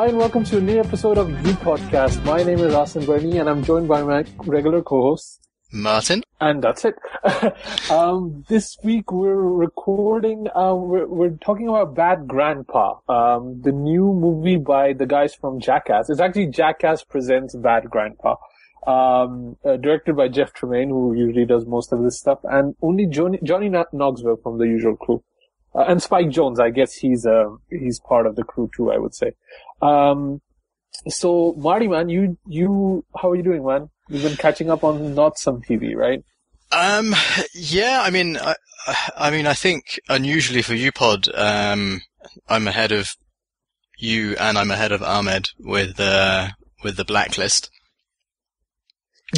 Hi, 0.00 0.06
and 0.06 0.16
welcome 0.16 0.44
to 0.44 0.56
a 0.56 0.60
new 0.62 0.80
episode 0.80 1.18
of 1.18 1.28
the 1.42 1.50
Podcast. 1.60 2.24
My 2.24 2.42
name 2.42 2.60
is 2.60 2.72
Asim 2.72 3.04
Bernie, 3.04 3.36
and 3.36 3.50
I'm 3.50 3.62
joined 3.62 3.86
by 3.86 4.02
my 4.02 4.24
regular 4.46 4.80
co-host, 4.80 5.46
Martin. 5.72 6.22
And 6.40 6.64
that's 6.64 6.86
it. 6.86 6.94
um, 7.90 8.42
this 8.48 8.78
week 8.82 9.12
we're 9.12 9.36
recording, 9.36 10.46
uh, 10.56 10.74
we're, 10.74 11.06
we're, 11.06 11.36
talking 11.44 11.68
about 11.68 11.94
Bad 11.94 12.26
Grandpa, 12.26 12.94
um, 13.10 13.60
the 13.60 13.72
new 13.72 14.14
movie 14.14 14.56
by 14.56 14.94
the 14.94 15.04
guys 15.04 15.34
from 15.34 15.60
Jackass. 15.60 16.08
It's 16.08 16.18
actually 16.18 16.46
Jackass 16.46 17.04
Presents 17.04 17.54
Bad 17.54 17.90
Grandpa. 17.90 18.36
Um, 18.86 19.58
uh, 19.66 19.76
directed 19.76 20.16
by 20.16 20.28
Jeff 20.28 20.54
Tremaine, 20.54 20.88
who 20.88 21.12
usually 21.14 21.44
does 21.44 21.66
most 21.66 21.92
of 21.92 22.02
this 22.02 22.18
stuff, 22.18 22.38
and 22.44 22.74
only 22.80 23.04
Johnny, 23.04 23.38
Johnny 23.42 23.68
Knoxville 23.68 24.40
from 24.42 24.56
the 24.56 24.64
usual 24.64 24.96
crew. 24.96 25.22
Uh, 25.74 25.84
and 25.88 26.02
Spike 26.02 26.26
Jonze, 26.26 26.60
I 26.60 26.70
guess 26.70 26.94
he's, 26.94 27.26
uh, 27.26 27.44
he's 27.70 28.00
part 28.00 28.26
of 28.26 28.36
the 28.36 28.44
crew 28.44 28.68
too, 28.74 28.90
I 28.90 28.98
would 28.98 29.14
say. 29.14 29.32
Um, 29.80 30.40
so 31.08 31.54
Marty, 31.56 31.88
man, 31.88 32.08
you, 32.08 32.36
you, 32.46 33.04
how 33.16 33.30
are 33.30 33.36
you 33.36 33.42
doing, 33.42 33.64
man? 33.64 33.88
You've 34.08 34.22
been 34.22 34.36
catching 34.36 34.70
up 34.70 34.82
on 34.82 35.14
not 35.14 35.38
some 35.38 35.62
TV, 35.62 35.94
right? 35.94 36.24
Um, 36.72 37.14
yeah, 37.54 38.00
I 38.02 38.10
mean, 38.10 38.36
I, 38.36 38.54
I 39.16 39.30
mean, 39.30 39.46
I 39.46 39.54
think 39.54 40.00
unusually 40.08 40.62
for 40.62 40.74
UPod, 40.74 41.28
um, 41.38 42.02
I'm 42.48 42.66
ahead 42.66 42.92
of 42.92 43.14
you 43.98 44.36
and 44.36 44.58
I'm 44.58 44.70
ahead 44.70 44.92
of 44.92 45.02
Ahmed 45.02 45.50
with, 45.58 46.00
uh, 46.00 46.48
with 46.82 46.96
the 46.96 47.04
blacklist. 47.04 47.70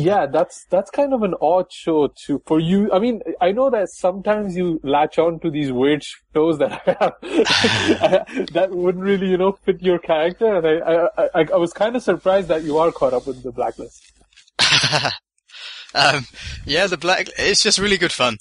Yeah, 0.01 0.25
that's 0.25 0.65
that's 0.71 0.91
kind 0.91 1.13
of 1.13 1.23
an 1.23 1.35
odd 1.43 1.71
show 1.71 2.09
too 2.09 2.43
for 2.47 2.59
you. 2.59 2.91
I 2.93 2.99
mean, 2.99 3.21
I 3.43 3.53
know 3.53 3.69
that 3.69 3.91
sometimes 3.91 4.57
you 4.57 4.81
latch 4.83 5.19
on 5.19 5.39
to 5.41 5.51
these 5.51 5.71
weird 5.71 6.03
shows 6.35 6.59
that 6.59 6.83
that 8.53 8.69
wouldn't 8.71 9.05
really, 9.05 9.29
you 9.29 9.37
know, 9.37 9.53
fit 9.53 9.83
your 9.83 9.99
character, 9.99 10.57
and 10.57 10.67
I 10.67 11.09
I, 11.19 11.29
I, 11.35 11.47
I 11.53 11.57
was 11.57 11.75
kind 11.75 11.95
of 11.95 12.03
surprised 12.03 12.49
that 12.49 12.63
you 12.63 12.79
are 12.79 12.91
caught 12.91 13.13
up 13.13 13.27
with 13.27 13.43
the 13.43 13.53
blacklist. 13.53 14.13
um, 15.95 16.27
yeah, 16.65 16.87
the 16.87 16.97
black, 16.97 17.29
it's 17.39 17.63
just 17.63 17.79
really 17.79 17.99
good 17.99 18.13
fun. 18.13 18.39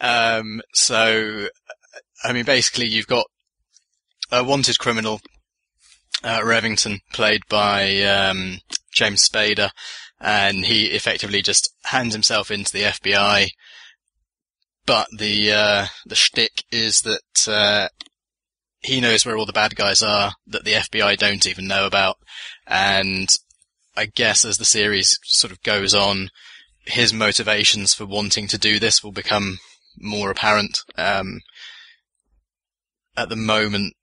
Um, 0.00 0.62
so, 0.72 1.48
I 2.22 2.32
mean, 2.32 2.44
basically 2.44 2.86
you've 2.86 3.06
got 3.06 3.26
a 4.30 4.42
wanted 4.44 4.78
criminal, 4.78 5.20
uh, 6.22 6.40
Reddington, 6.40 7.00
played 7.12 7.42
by, 7.48 8.00
um, 8.02 8.58
James 8.92 9.28
Spader, 9.28 9.70
and 10.24 10.64
he 10.64 10.86
effectively 10.86 11.42
just 11.42 11.74
hands 11.84 12.14
himself 12.14 12.50
into 12.50 12.72
the 12.72 12.84
FBI. 12.84 13.48
But 14.86 15.08
the, 15.16 15.52
uh, 15.52 15.86
the 16.06 16.14
shtick 16.14 16.64
is 16.72 17.02
that, 17.02 17.20
uh, 17.46 17.88
he 18.80 19.00
knows 19.00 19.24
where 19.24 19.36
all 19.36 19.46
the 19.46 19.52
bad 19.52 19.76
guys 19.76 20.02
are 20.02 20.32
that 20.46 20.64
the 20.64 20.72
FBI 20.72 21.16
don't 21.18 21.46
even 21.46 21.66
know 21.66 21.86
about. 21.86 22.16
And 22.66 23.28
I 23.96 24.06
guess 24.06 24.44
as 24.44 24.58
the 24.58 24.64
series 24.64 25.18
sort 25.24 25.52
of 25.52 25.62
goes 25.62 25.94
on, 25.94 26.30
his 26.86 27.12
motivations 27.12 27.94
for 27.94 28.06
wanting 28.06 28.46
to 28.48 28.58
do 28.58 28.78
this 28.78 29.02
will 29.02 29.12
become 29.12 29.58
more 29.98 30.30
apparent. 30.30 30.78
Um, 30.96 31.40
at 33.16 33.28
the 33.28 33.36
moment, 33.36 33.94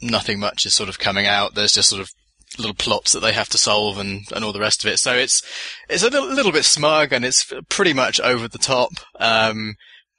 nothing 0.00 0.40
much 0.40 0.66
is 0.66 0.74
sort 0.74 0.88
of 0.88 0.98
coming 0.98 1.26
out. 1.26 1.54
There's 1.54 1.74
just 1.74 1.90
sort 1.90 2.02
of 2.02 2.10
little 2.58 2.74
plots 2.74 3.12
that 3.12 3.20
they 3.20 3.32
have 3.32 3.48
to 3.50 3.58
solve 3.58 3.98
and, 3.98 4.22
and 4.34 4.44
all 4.44 4.52
the 4.52 4.60
rest 4.60 4.84
of 4.84 4.92
it. 4.92 4.98
So 4.98 5.14
it's, 5.14 5.42
it's 5.88 6.02
a 6.02 6.10
little, 6.10 6.28
little 6.28 6.52
bit 6.52 6.64
smug 6.64 7.12
and 7.12 7.24
it's 7.24 7.52
pretty 7.68 7.92
much 7.92 8.20
over 8.20 8.48
the 8.48 8.58
top. 8.58 8.92
Um, 9.18 9.74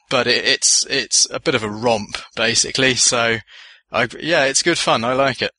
but 0.09 0.27
it, 0.27 0.45
it's, 0.45 0.85
it's 0.88 1.27
a 1.31 1.39
bit 1.39 1.55
of 1.55 1.63
a 1.63 1.69
romp 1.69 2.17
basically. 2.35 2.95
So 2.95 3.38
I, 3.91 4.07
yeah, 4.19 4.45
it's 4.45 4.63
good 4.63 4.77
fun. 4.77 5.03
I 5.03 5.13
like 5.13 5.41
it. 5.41 5.51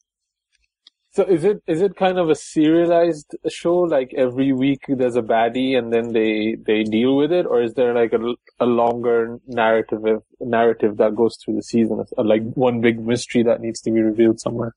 So 1.15 1.23
is 1.23 1.45
it 1.45 1.63
is 1.69 1.81
it 1.81 1.95
kind 1.95 2.19
of 2.19 2.29
a 2.29 2.35
serialized 2.35 3.37
show? 3.49 3.77
Like 3.83 4.13
every 4.17 4.53
week 4.53 4.81
there's 4.89 5.15
a 5.15 5.23
baddie 5.23 5.79
and 5.79 5.93
then 5.93 6.13
they 6.13 6.57
they 6.67 6.83
deal 6.83 7.17
with 7.17 7.31
it, 7.31 7.47
or 7.47 7.63
is 7.63 7.75
there 7.75 7.95
like 7.95 8.13
a, 8.13 8.35
a 8.59 8.67
longer 8.67 9.39
narrative 9.47 10.03
narrative 10.41 10.97
that 10.97 11.15
goes 11.15 11.37
through 11.37 11.55
the 11.55 11.63
season, 11.63 12.05
like 12.17 12.43
one 12.55 12.81
big 12.81 12.99
mystery 12.99 13.45
that 13.45 13.61
needs 13.61 13.81
to 13.83 13.93
be 13.93 14.01
revealed 14.01 14.41
somewhere? 14.41 14.75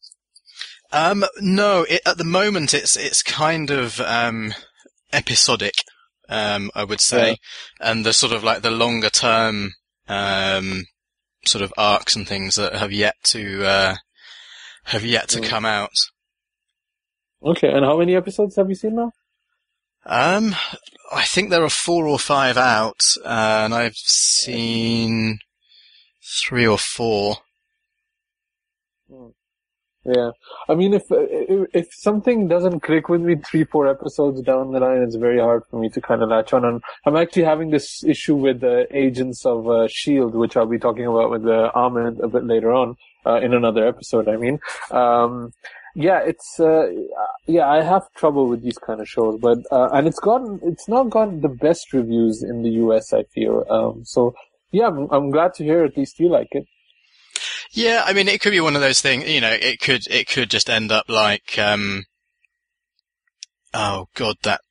Um, 0.92 1.26
no, 1.42 1.86
it, 1.90 2.02
at 2.06 2.18
the 2.18 2.24
moment 2.24 2.74
it's 2.74 2.96
it's 2.96 3.22
kind 3.22 3.70
of 3.70 4.00
um, 4.00 4.54
episodic, 5.12 5.76
um, 6.30 6.72
I 6.74 6.84
would 6.84 7.02
say, 7.02 7.30
yeah. 7.30 7.92
and 7.92 8.06
the 8.06 8.14
sort 8.14 8.34
of 8.34 8.44
like 8.44 8.62
the 8.62 8.72
longer 8.72 9.10
term 9.10 9.74
um, 10.08 10.86
sort 11.46 11.64
of 11.64 11.74
arcs 11.78 12.16
and 12.16 12.28
things 12.28 12.56
that 12.56 12.74
have 12.74 12.92
yet 12.92 13.16
to 13.24 13.66
uh, 13.66 13.96
have 14.86 15.04
yet 15.04 15.28
to 15.30 15.40
mm. 15.40 15.46
come 15.46 15.66
out. 15.66 15.92
Okay, 17.44 17.72
and 17.72 17.86
how 17.86 17.98
many 17.98 18.16
episodes 18.16 18.56
have 18.56 18.70
you 18.70 18.76
seen 18.76 18.96
now? 18.96 19.12
Um, 20.06 20.56
I 21.12 21.24
think 21.26 21.50
there 21.50 21.64
are 21.64 21.70
four 21.70 22.08
or 22.08 22.18
five 22.18 22.58
out, 22.58 23.02
uh, 23.24 23.62
and 23.66 23.74
I've 23.74 23.98
seen 23.98 25.40
three 26.24 26.66
or 26.66 26.78
four. 26.78 27.38
Hmm. 29.10 29.28
Yeah, 30.08 30.32
I 30.70 30.76
mean, 30.76 30.94
if 30.94 31.04
if, 31.10 31.90
something 31.92 32.48
doesn't 32.48 32.80
click 32.80 33.10
with 33.10 33.20
me 33.20 33.36
three, 33.36 33.66
four 33.66 33.90
episodes 33.90 34.42
down 34.42 34.72
the 34.72 34.80
line, 34.80 35.02
it's 35.02 35.18
very 35.18 35.38
hard 35.38 35.64
for 35.70 35.82
me 35.82 35.90
to 35.90 36.00
kind 36.00 36.24
of 36.24 36.30
latch 36.30 36.54
on. 36.54 36.64
And 36.64 36.82
I'm 37.06 37.18
actually 37.18 37.44
having 37.44 37.72
this 37.72 38.06
issue 38.06 38.36
with 38.36 38.62
the 38.62 38.88
Agents 38.96 39.46
of 39.46 39.68
uh, 39.68 39.90
Shield, 39.90 40.34
which 40.34 40.56
I'll 40.56 40.66
be 40.66 40.80
talking 40.80 41.08
about 41.08 41.30
with 41.30 41.46
uh, 41.46 41.72
Ahmed 41.76 42.22
a 42.22 42.30
bit 42.30 42.46
later 42.46 42.72
on 42.72 42.96
uh, 43.26 43.42
in 43.42 43.54
another 43.54 43.86
episode. 43.86 44.30
I 44.30 44.38
mean, 44.38 44.60
um, 44.92 45.52
yeah, 45.94 46.22
it's 46.22 46.58
uh, 46.58 46.88
yeah, 47.46 47.68
I 47.68 47.84
have 47.84 48.10
trouble 48.14 48.48
with 48.48 48.62
these 48.62 48.78
kind 48.78 49.02
of 49.02 49.10
shows, 49.10 49.38
but 49.42 49.58
uh, 49.72 49.90
and 49.92 50.08
it's 50.08 50.22
gotten 50.22 50.62
it's 50.64 50.88
not 50.88 51.10
gotten 51.10 51.42
the 51.42 51.50
best 51.50 51.92
reviews 51.92 52.44
in 52.44 52.64
the 52.64 52.70
US. 52.86 53.12
I 53.12 53.24
feel 53.24 53.66
um, 53.70 54.06
so. 54.06 54.34
Yeah, 54.70 54.88
I'm, 54.88 55.08
I'm 55.12 55.32
glad 55.32 55.54
to 55.56 55.64
hear 55.64 55.86
at 55.86 55.96
least 55.96 56.20
you 56.20 56.28
like 56.28 56.50
it. 56.52 56.68
Yeah, 57.72 58.04
I 58.06 58.14
mean, 58.14 58.28
it 58.28 58.42
could 58.42 58.52
be 58.52 58.60
one 58.60 58.76
of 58.76 58.82
those 58.82 59.02
things. 59.02 59.28
You 59.28 59.42
know, 59.42 59.52
it 59.52 59.80
could 59.80 60.02
it 60.10 60.28
could 60.28 60.50
just 60.50 60.70
end 60.70 60.92
up 60.92 61.06
like, 61.08 61.58
um, 61.58 62.06
oh 63.74 64.08
god, 64.16 64.36
that 64.44 64.62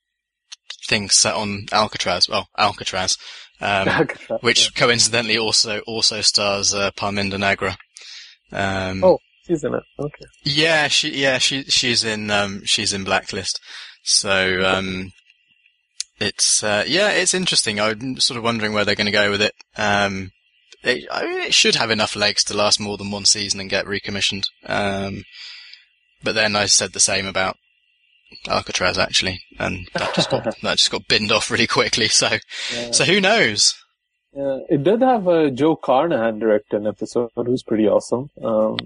thing 0.86 1.08
set 1.10 1.34
on 1.34 1.66
Alcatraz. 1.72 2.28
Well, 2.28 2.48
Alcatraz, 2.58 3.16
um, 3.60 3.88
Alcatraz 3.88 4.40
which 4.42 4.64
yeah. 4.64 4.80
coincidentally 4.80 5.38
also 5.38 5.80
also 5.80 6.20
stars 6.20 6.74
uh, 6.74 6.90
Parminder 6.92 7.38
Nagra. 7.38 7.76
Um, 8.52 9.02
oh, 9.04 9.18
She's 9.46 9.62
in 9.62 9.74
it. 9.74 9.82
Okay. 9.98 10.24
Yeah, 10.42 10.88
she 10.88 11.10
yeah 11.20 11.38
she 11.38 11.64
she's 11.64 12.04
in 12.04 12.30
um 12.30 12.62
she's 12.64 12.92
in 12.92 13.04
Blacklist. 13.04 13.60
So 14.02 14.64
um 14.64 15.12
it's 16.18 16.64
uh, 16.64 16.84
yeah 16.86 17.10
it's 17.10 17.34
interesting. 17.34 17.78
I'm 17.78 18.18
sort 18.18 18.38
of 18.38 18.44
wondering 18.44 18.72
where 18.72 18.84
they're 18.84 18.96
going 18.96 19.06
to 19.06 19.12
go 19.12 19.30
with 19.30 19.42
it. 19.42 19.54
Um, 19.76 20.32
it, 20.86 21.08
I 21.10 21.26
mean, 21.26 21.38
it 21.42 21.54
should 21.54 21.74
have 21.74 21.90
enough 21.90 22.16
legs 22.16 22.44
to 22.44 22.56
last 22.56 22.80
more 22.80 22.96
than 22.96 23.10
one 23.10 23.24
season 23.24 23.60
and 23.60 23.70
get 23.70 23.86
recommissioned. 23.86 24.44
Um, 24.64 25.24
but 26.22 26.34
then 26.34 26.56
I 26.56 26.66
said 26.66 26.92
the 26.92 27.00
same 27.00 27.26
about 27.26 27.56
Alcatraz 28.48 28.98
actually, 28.98 29.42
and 29.58 29.88
that 29.94 30.14
just 30.14 30.30
got 30.30 30.44
that 30.62 30.78
just 30.78 30.90
got 30.90 31.08
binned 31.08 31.32
off 31.32 31.50
really 31.50 31.66
quickly. 31.66 32.08
So 32.08 32.28
yeah. 32.74 32.90
so 32.90 33.04
who 33.04 33.20
knows? 33.20 33.74
Yeah, 34.32 34.58
it 34.68 34.84
did 34.84 35.00
have 35.00 35.26
a 35.28 35.50
Joe 35.50 35.76
Carnahan 35.76 36.38
direct 36.38 36.74
an 36.74 36.86
episode, 36.86 37.30
who's 37.34 37.62
pretty 37.62 37.88
awesome. 37.88 38.30
Um, 38.42 38.76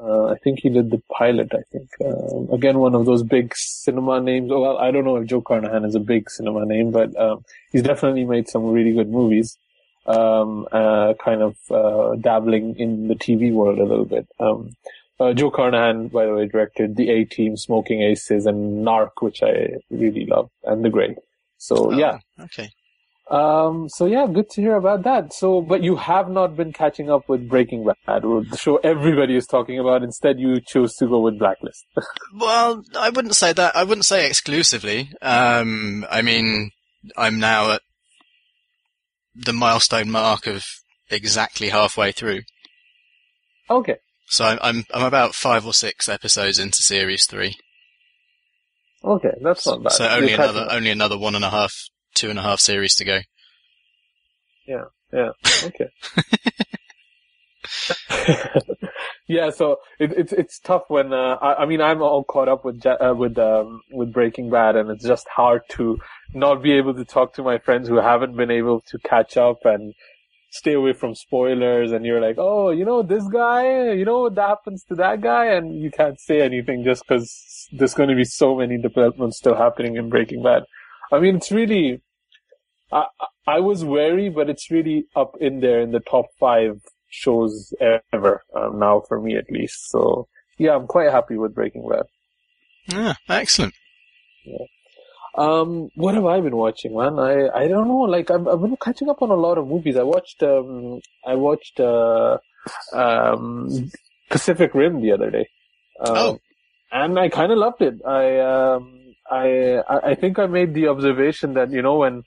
uh, 0.00 0.26
I 0.26 0.36
think 0.36 0.60
he 0.60 0.70
did 0.70 0.90
the 0.90 1.02
pilot. 1.18 1.52
I 1.52 1.62
think 1.72 1.90
um, 2.04 2.48
again 2.52 2.78
one 2.78 2.94
of 2.94 3.06
those 3.06 3.22
big 3.22 3.54
cinema 3.54 4.20
names. 4.20 4.50
Well, 4.50 4.78
I 4.78 4.90
don't 4.90 5.04
know 5.04 5.16
if 5.16 5.26
Joe 5.26 5.40
Carnahan 5.40 5.84
is 5.84 5.94
a 5.94 6.00
big 6.00 6.30
cinema 6.30 6.64
name, 6.64 6.90
but 6.90 7.18
um, 7.20 7.44
he's 7.72 7.82
definitely 7.82 8.24
made 8.24 8.48
some 8.48 8.66
really 8.66 8.92
good 8.92 9.10
movies. 9.10 9.58
Um, 10.06 10.66
uh, 10.72 11.14
kind 11.22 11.42
of 11.42 11.56
uh, 11.70 12.16
dabbling 12.16 12.76
in 12.78 13.08
the 13.08 13.14
TV 13.14 13.52
world 13.52 13.78
a 13.78 13.84
little 13.84 14.06
bit. 14.06 14.26
Um, 14.40 14.70
uh, 15.20 15.34
Joe 15.34 15.50
Carnahan, 15.50 16.08
by 16.08 16.24
the 16.24 16.34
way, 16.34 16.46
directed 16.46 16.96
The 16.96 17.10
A 17.10 17.24
Team, 17.24 17.56
Smoking 17.56 18.02
Aces, 18.02 18.46
and 18.46 18.84
Narc, 18.84 19.10
which 19.20 19.42
I 19.42 19.74
really 19.90 20.24
love, 20.24 20.50
and 20.64 20.82
The 20.82 20.88
Grey. 20.88 21.16
So 21.58 21.92
oh, 21.92 21.98
yeah. 21.98 22.18
Okay. 22.40 22.70
Um, 23.30 23.88
so 23.88 24.06
yeah, 24.06 24.26
good 24.26 24.50
to 24.50 24.60
hear 24.60 24.74
about 24.74 25.04
that. 25.04 25.32
So, 25.32 25.60
but 25.60 25.84
you 25.84 25.94
have 25.96 26.28
not 26.28 26.56
been 26.56 26.72
catching 26.72 27.10
up 27.10 27.28
with 27.28 27.48
Breaking 27.48 27.86
Bad, 28.06 28.24
or 28.24 28.42
the 28.42 28.56
show 28.56 28.78
everybody 28.78 29.36
is 29.36 29.46
talking 29.46 29.78
about. 29.78 30.02
Instead, 30.02 30.40
you 30.40 30.60
chose 30.60 30.96
to 30.96 31.06
go 31.06 31.20
with 31.20 31.38
Blacklist. 31.38 31.84
well, 32.34 32.82
I 32.98 33.10
wouldn't 33.10 33.36
say 33.36 33.52
that. 33.52 33.76
I 33.76 33.84
wouldn't 33.84 34.06
say 34.06 34.26
exclusively. 34.26 35.12
Um, 35.22 36.04
I 36.10 36.22
mean, 36.22 36.72
I'm 37.16 37.38
now 37.38 37.72
at 37.72 37.82
the 39.34 39.52
milestone 39.52 40.10
mark 40.10 40.46
of 40.46 40.64
exactly 41.10 41.68
halfway 41.68 42.12
through. 42.12 42.40
Okay. 43.68 43.96
So 44.26 44.44
I'm 44.44 44.58
I'm, 44.62 44.84
I'm 44.92 45.04
about 45.04 45.34
five 45.34 45.66
or 45.66 45.74
six 45.74 46.08
episodes 46.08 46.58
into 46.58 46.82
series 46.82 47.26
three. 47.26 47.56
Okay, 49.02 49.32
that's 49.42 49.66
not 49.66 49.82
bad. 49.82 49.92
So 49.92 50.08
only 50.08 50.32
You're 50.32 50.40
another 50.40 50.68
only 50.70 50.90
another 50.90 51.18
one 51.18 51.34
and 51.34 51.44
a 51.44 51.50
half 51.50 51.74
two 52.14 52.30
and 52.30 52.38
a 52.38 52.42
half 52.42 52.60
series 52.60 52.94
to 52.96 53.04
go. 53.04 53.20
Yeah, 54.66 54.84
yeah, 55.12 55.30
okay. 55.64 55.88
yeah, 59.28 59.50
so 59.50 59.78
it, 59.98 60.12
it's 60.16 60.32
it's 60.32 60.58
tough 60.58 60.84
when 60.88 61.12
uh, 61.12 61.36
I, 61.40 61.62
I, 61.62 61.66
mean 61.66 61.80
I'm 61.80 62.02
all 62.02 62.24
caught 62.24 62.48
up 62.48 62.64
with 62.64 62.84
uh, 62.84 63.14
with 63.16 63.38
um, 63.38 63.80
with 63.92 64.12
Breaking 64.12 64.50
Bad, 64.50 64.76
and 64.76 64.90
it's 64.90 65.04
just 65.04 65.28
hard 65.28 65.62
to 65.70 65.98
not 66.34 66.62
be 66.62 66.72
able 66.72 66.94
to 66.94 67.04
talk 67.04 67.34
to 67.34 67.42
my 67.42 67.58
friends 67.58 67.88
who 67.88 67.96
haven't 67.96 68.36
been 68.36 68.50
able 68.50 68.80
to 68.82 68.98
catch 68.98 69.36
up 69.36 69.64
and 69.64 69.94
stay 70.50 70.72
away 70.72 70.92
from 70.92 71.14
spoilers. 71.14 71.92
And 71.92 72.04
you're 72.04 72.20
like, 72.20 72.36
oh, 72.38 72.70
you 72.70 72.84
know 72.84 73.02
this 73.02 73.26
guy, 73.28 73.92
you 73.92 74.04
know 74.04 74.22
what 74.22 74.36
happens 74.36 74.84
to 74.84 74.94
that 74.96 75.20
guy, 75.20 75.46
and 75.46 75.80
you 75.80 75.90
can't 75.90 76.20
say 76.20 76.40
anything 76.40 76.84
just 76.84 77.04
because 77.06 77.68
there's 77.72 77.94
going 77.94 78.08
to 78.08 78.16
be 78.16 78.24
so 78.24 78.56
many 78.56 78.78
developments 78.78 79.38
still 79.38 79.56
happening 79.56 79.96
in 79.96 80.08
Breaking 80.08 80.42
Bad. 80.42 80.64
I 81.12 81.20
mean, 81.20 81.36
it's 81.36 81.52
really. 81.52 82.02
I, 82.92 83.04
I 83.46 83.60
was 83.60 83.84
wary, 83.84 84.28
but 84.28 84.50
it's 84.50 84.70
really 84.70 85.04
up 85.14 85.36
in 85.40 85.60
there 85.60 85.80
in 85.80 85.92
the 85.92 86.00
top 86.00 86.26
five 86.40 86.80
shows 87.10 87.74
ever 88.12 88.42
um, 88.56 88.78
now 88.78 89.02
for 89.06 89.20
me 89.20 89.36
at 89.36 89.50
least. 89.50 89.90
So 89.90 90.28
yeah, 90.58 90.74
I'm 90.74 90.86
quite 90.86 91.10
happy 91.10 91.36
with 91.36 91.54
Breaking 91.54 91.88
Bad. 91.88 92.06
Yeah, 92.86 93.14
excellent. 93.28 93.74
Yeah. 94.44 94.66
Um, 95.36 95.90
what 95.94 96.14
have 96.14 96.26
I 96.26 96.40
been 96.40 96.56
watching, 96.56 96.96
man? 96.96 97.18
I, 97.18 97.48
I 97.48 97.68
don't 97.68 97.86
know. 97.88 98.00
Like 98.00 98.30
I've, 98.30 98.46
I've 98.48 98.60
been 98.60 98.76
catching 98.82 99.08
up 99.08 99.22
on 99.22 99.30
a 99.30 99.34
lot 99.34 99.58
of 99.58 99.68
movies. 99.68 99.96
I 99.96 100.02
watched 100.02 100.42
um 100.42 101.00
I 101.26 101.34
watched 101.34 101.78
uh 101.78 102.38
um 102.92 103.90
Pacific 104.28 104.74
Rim 104.74 105.00
the 105.00 105.12
other 105.12 105.30
day. 105.30 105.48
Um, 106.00 106.16
oh. 106.16 106.38
And 106.92 107.18
I 107.18 107.28
kind 107.28 107.52
of 107.52 107.58
loved 107.58 107.82
it. 107.82 107.94
I 108.04 108.38
um 108.38 109.14
I 109.30 109.82
I 109.88 110.14
think 110.14 110.38
I 110.38 110.46
made 110.46 110.74
the 110.74 110.88
observation 110.88 111.54
that 111.54 111.70
you 111.70 111.82
know 111.82 111.98
when 111.98 112.24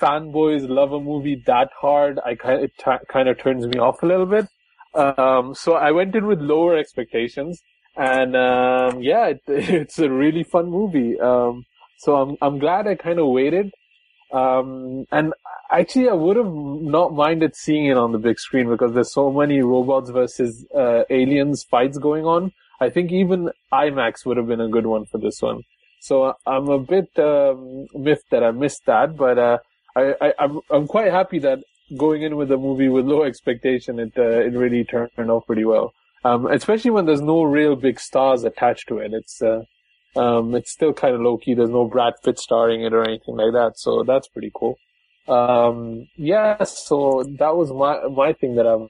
fanboys 0.00 0.68
love 0.68 0.92
a 0.92 1.00
movie 1.00 1.42
that 1.46 1.70
hard, 1.80 2.18
I 2.24 2.34
kind 2.34 2.62
it 2.62 2.72
t- 2.78 3.06
kind 3.08 3.28
of 3.28 3.38
turns 3.38 3.66
me 3.66 3.78
off 3.78 4.02
a 4.02 4.06
little 4.06 4.26
bit. 4.26 4.46
Um, 4.94 5.54
so 5.54 5.74
I 5.74 5.90
went 5.90 6.14
in 6.14 6.26
with 6.26 6.40
lower 6.40 6.76
expectations, 6.76 7.60
and 7.96 8.36
um, 8.36 9.02
yeah, 9.02 9.26
it, 9.26 9.42
it's 9.46 9.98
a 9.98 10.10
really 10.10 10.42
fun 10.42 10.70
movie. 10.70 11.18
Um, 11.20 11.64
so 11.98 12.16
I'm 12.16 12.36
I'm 12.40 12.58
glad 12.58 12.86
I 12.86 12.94
kind 12.94 13.18
of 13.18 13.28
waited. 13.28 13.70
Um, 14.32 15.06
and 15.10 15.32
actually, 15.70 16.08
I 16.08 16.14
would 16.14 16.36
have 16.36 16.52
not 16.52 17.14
minded 17.14 17.56
seeing 17.56 17.86
it 17.86 17.96
on 17.96 18.12
the 18.12 18.18
big 18.18 18.38
screen 18.38 18.68
because 18.68 18.92
there's 18.92 19.12
so 19.12 19.32
many 19.32 19.60
robots 19.62 20.10
versus 20.10 20.66
uh, 20.76 21.04
aliens 21.10 21.64
fights 21.64 21.98
going 21.98 22.24
on. 22.24 22.52
I 22.80 22.90
think 22.90 23.10
even 23.10 23.50
IMAX 23.72 24.24
would 24.24 24.36
have 24.36 24.46
been 24.46 24.60
a 24.60 24.68
good 24.68 24.86
one 24.86 25.06
for 25.06 25.18
this 25.18 25.40
one. 25.40 25.62
So 26.00 26.34
I'm 26.46 26.68
a 26.68 26.78
bit 26.78 27.08
um, 27.18 27.86
miffed 27.94 28.30
that 28.30 28.44
I 28.44 28.52
missed 28.52 28.82
that, 28.86 29.16
but 29.16 29.38
uh, 29.38 29.58
I, 29.98 30.14
I 30.28 30.32
I'm 30.38 30.60
I'm 30.70 30.86
quite 30.86 31.10
happy 31.10 31.38
that 31.40 31.60
going 31.96 32.22
in 32.22 32.36
with 32.36 32.50
a 32.52 32.56
movie 32.56 32.88
with 32.88 33.06
low 33.06 33.22
expectation, 33.22 33.98
it 33.98 34.12
uh, 34.16 34.22
it 34.22 34.52
really 34.52 34.84
turned 34.84 35.10
out 35.18 35.46
pretty 35.46 35.64
well. 35.64 35.92
Um, 36.24 36.46
especially 36.46 36.90
when 36.90 37.06
there's 37.06 37.20
no 37.20 37.42
real 37.44 37.76
big 37.76 38.00
stars 38.00 38.44
attached 38.44 38.88
to 38.88 38.98
it. 38.98 39.12
It's 39.12 39.40
uh, 39.40 39.62
um, 40.16 40.54
it's 40.54 40.72
still 40.72 40.92
kind 40.92 41.14
of 41.14 41.20
low 41.20 41.38
key. 41.38 41.54
There's 41.54 41.70
no 41.70 41.86
Brad 41.86 42.14
Pitt 42.24 42.38
starring 42.38 42.82
it 42.82 42.92
or 42.92 43.04
anything 43.04 43.36
like 43.36 43.52
that, 43.52 43.72
so 43.76 44.02
that's 44.02 44.28
pretty 44.28 44.50
cool. 44.54 44.78
Um, 45.28 46.08
yeah, 46.16 46.62
so 46.64 47.24
that 47.38 47.56
was 47.56 47.70
my 47.70 48.08
my 48.08 48.32
thing 48.32 48.56
that 48.56 48.66
I'm. 48.66 48.88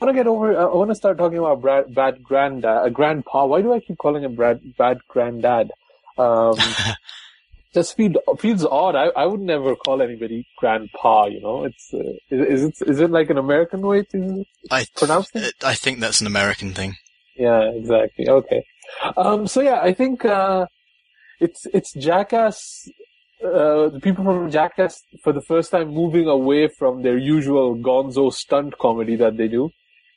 I 0.00 0.06
want 0.06 0.16
to 0.16 0.18
get 0.18 0.26
over. 0.26 0.58
I 0.58 0.74
want 0.74 0.90
to 0.90 0.94
start 0.94 1.18
talking 1.18 1.38
about 1.38 1.60
Brad, 1.60 1.94
bad 1.94 2.22
granddad, 2.22 2.86
uh, 2.86 2.88
grandpa. 2.88 3.44
Why 3.44 3.60
do 3.60 3.72
I 3.74 3.80
keep 3.80 3.98
calling 3.98 4.24
him 4.24 4.34
Brad, 4.34 4.60
bad 4.78 4.98
granddad? 5.08 5.72
Um, 6.16 6.56
just 7.74 7.96
feel, 7.96 8.14
feels 8.38 8.64
odd. 8.64 8.96
I, 8.96 9.06
I 9.16 9.26
would 9.26 9.40
never 9.40 9.76
call 9.76 10.02
anybody 10.02 10.46
grandpa, 10.58 11.26
you 11.26 11.40
know. 11.40 11.64
It's, 11.64 11.90
uh, 11.94 11.98
is, 12.30 12.40
is 12.48 12.64
it, 12.64 12.88
is 12.88 13.00
it 13.00 13.10
like 13.10 13.30
an 13.30 13.38
American 13.38 13.80
way 13.82 14.02
to 14.04 14.44
I, 14.70 14.86
pronounce 14.96 15.30
it? 15.34 15.54
I 15.64 15.74
think 15.74 16.00
that's 16.00 16.20
an 16.20 16.26
American 16.26 16.72
thing. 16.74 16.96
Yeah, 17.36 17.70
exactly. 17.70 18.28
Okay. 18.28 18.64
Um, 19.16 19.46
so 19.46 19.60
yeah, 19.60 19.80
I 19.80 19.94
think, 19.94 20.24
uh, 20.24 20.66
it's, 21.38 21.66
it's 21.72 21.92
Jackass, 21.94 22.88
uh, 23.44 23.88
the 23.88 24.00
people 24.02 24.24
from 24.24 24.50
Jackass 24.50 25.02
for 25.22 25.32
the 25.32 25.40
first 25.40 25.70
time 25.70 25.88
moving 25.88 26.26
away 26.26 26.68
from 26.78 27.02
their 27.02 27.16
usual 27.16 27.76
gonzo 27.76 28.32
stunt 28.32 28.76
comedy 28.78 29.16
that 29.16 29.36
they 29.36 29.48
do. 29.48 29.70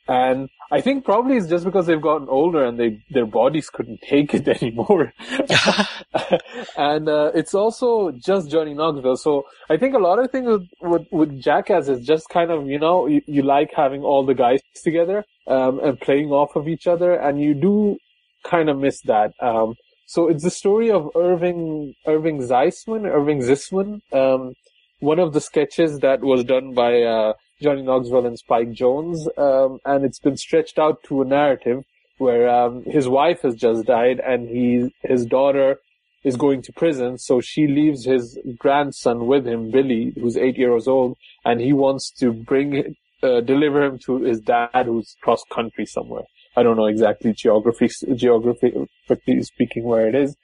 And 0.06 0.50
I 0.70 0.80
think 0.80 1.04
probably 1.04 1.36
it's 1.36 1.48
just 1.48 1.64
because 1.64 1.86
they've 1.86 2.00
gotten 2.00 2.28
older 2.28 2.64
and 2.64 2.78
they 2.78 3.02
their 3.10 3.26
bodies 3.26 3.70
couldn't 3.70 4.00
take 4.08 4.34
it 4.34 4.48
anymore. 4.48 5.12
and 6.76 7.08
uh, 7.08 7.30
it's 7.34 7.54
also 7.54 8.12
just 8.12 8.50
Johnny 8.50 8.74
Knoxville. 8.74 9.16
So 9.16 9.44
I 9.68 9.76
think 9.76 9.94
a 9.94 9.98
lot 9.98 10.18
of 10.18 10.30
things 10.30 10.46
with, 10.46 10.68
with, 10.80 11.06
with 11.10 11.40
Jackass 11.40 11.88
is 11.88 12.06
just 12.06 12.28
kind 12.28 12.50
of 12.50 12.66
you 12.66 12.78
know 12.78 13.06
you, 13.06 13.22
you 13.26 13.42
like 13.42 13.70
having 13.76 14.02
all 14.02 14.24
the 14.24 14.34
guys 14.34 14.60
together 14.82 15.24
um, 15.46 15.80
and 15.80 16.00
playing 16.00 16.30
off 16.30 16.56
of 16.56 16.68
each 16.68 16.86
other, 16.86 17.14
and 17.14 17.40
you 17.40 17.54
do 17.54 17.96
kind 18.44 18.68
of 18.68 18.78
miss 18.78 19.00
that. 19.02 19.32
Um, 19.40 19.74
so 20.06 20.28
it's 20.28 20.44
the 20.44 20.50
story 20.50 20.90
of 20.90 21.10
Irving 21.16 21.94
Irving 22.06 22.40
Zisman, 22.40 23.06
Irving 23.06 23.40
Zisman. 23.40 24.00
Um, 24.12 24.54
one 25.00 25.18
of 25.18 25.32
the 25.32 25.40
sketches 25.40 25.98
that 26.00 26.20
was 26.20 26.44
done 26.44 26.72
by 26.72 27.02
uh, 27.02 27.32
Johnny 27.64 27.80
Knoxville 27.80 28.26
and 28.26 28.38
Spike 28.38 28.72
Jonze, 28.72 29.26
um, 29.38 29.78
and 29.86 30.04
it's 30.04 30.18
been 30.18 30.36
stretched 30.36 30.78
out 30.78 31.02
to 31.04 31.22
a 31.22 31.24
narrative 31.24 31.82
where 32.18 32.46
um, 32.48 32.84
his 32.84 33.08
wife 33.08 33.40
has 33.40 33.54
just 33.54 33.86
died 33.86 34.20
and 34.20 34.48
he 34.48 34.94
his 35.02 35.24
daughter 35.24 35.78
is 36.24 36.36
going 36.36 36.60
to 36.62 36.72
prison, 36.72 37.16
so 37.16 37.40
she 37.40 37.66
leaves 37.66 38.04
his 38.04 38.38
grandson 38.58 39.26
with 39.26 39.46
him, 39.46 39.70
Billy, 39.70 40.12
who's 40.14 40.36
eight 40.36 40.58
years 40.58 40.86
old, 40.86 41.16
and 41.44 41.60
he 41.60 41.72
wants 41.72 42.10
to 42.20 42.32
bring 42.32 42.94
uh, 43.22 43.40
deliver 43.40 43.82
him 43.82 43.98
to 43.98 44.20
his 44.20 44.40
dad, 44.40 44.84
who's 44.84 45.16
cross 45.22 45.42
country 45.50 45.86
somewhere. 45.86 46.24
I 46.56 46.62
don't 46.62 46.76
know 46.76 46.86
exactly 46.86 47.32
geography 47.32 47.88
geographically 48.14 49.42
speaking 49.42 49.84
where 49.84 50.06
it 50.06 50.14
is. 50.14 50.36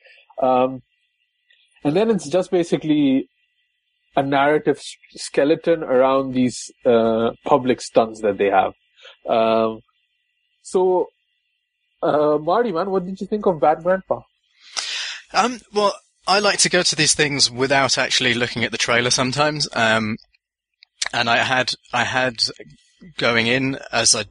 Um, 0.43 0.83
and 1.85 1.95
then 1.95 2.11
it's 2.11 2.29
just 2.29 2.51
basically 2.51 3.29
a 4.17 4.23
narrative 4.23 4.81
skeleton 5.13 5.83
around 5.83 6.33
these 6.33 6.71
uh, 6.85 7.31
public 7.45 7.81
stunts 7.81 8.21
that 8.23 8.39
they 8.39 8.51
have. 8.51 8.73
Um, 9.29 9.81
so, 10.63 11.07
uh, 12.03 12.39
Marty, 12.39 12.73
man, 12.73 12.91
what 12.91 13.07
did 13.07 13.21
you 13.21 13.27
think 13.27 13.47
of 13.47 13.61
Bad 13.61 13.83
Grandpa? 13.83 14.21
Um, 15.33 15.61
well, 15.73 15.95
I 16.27 16.41
like 16.41 16.59
to 16.61 16.69
go 16.69 16.83
to 16.83 16.97
these 16.97 17.15
things 17.15 17.51
without 17.51 17.99
actually 17.99 18.35
looking 18.35 18.65
at 18.65 18.73
the 18.73 18.79
trailer 18.79 19.11
sometimes. 19.11 19.69
Um, 19.73 20.17
and 21.13 21.31
I 21.31 21.39
had, 21.39 21.73
I 21.93 22.05
had 22.05 22.37
going 23.17 23.47
in, 23.47 23.79
as 23.93 24.15
I 24.15 24.25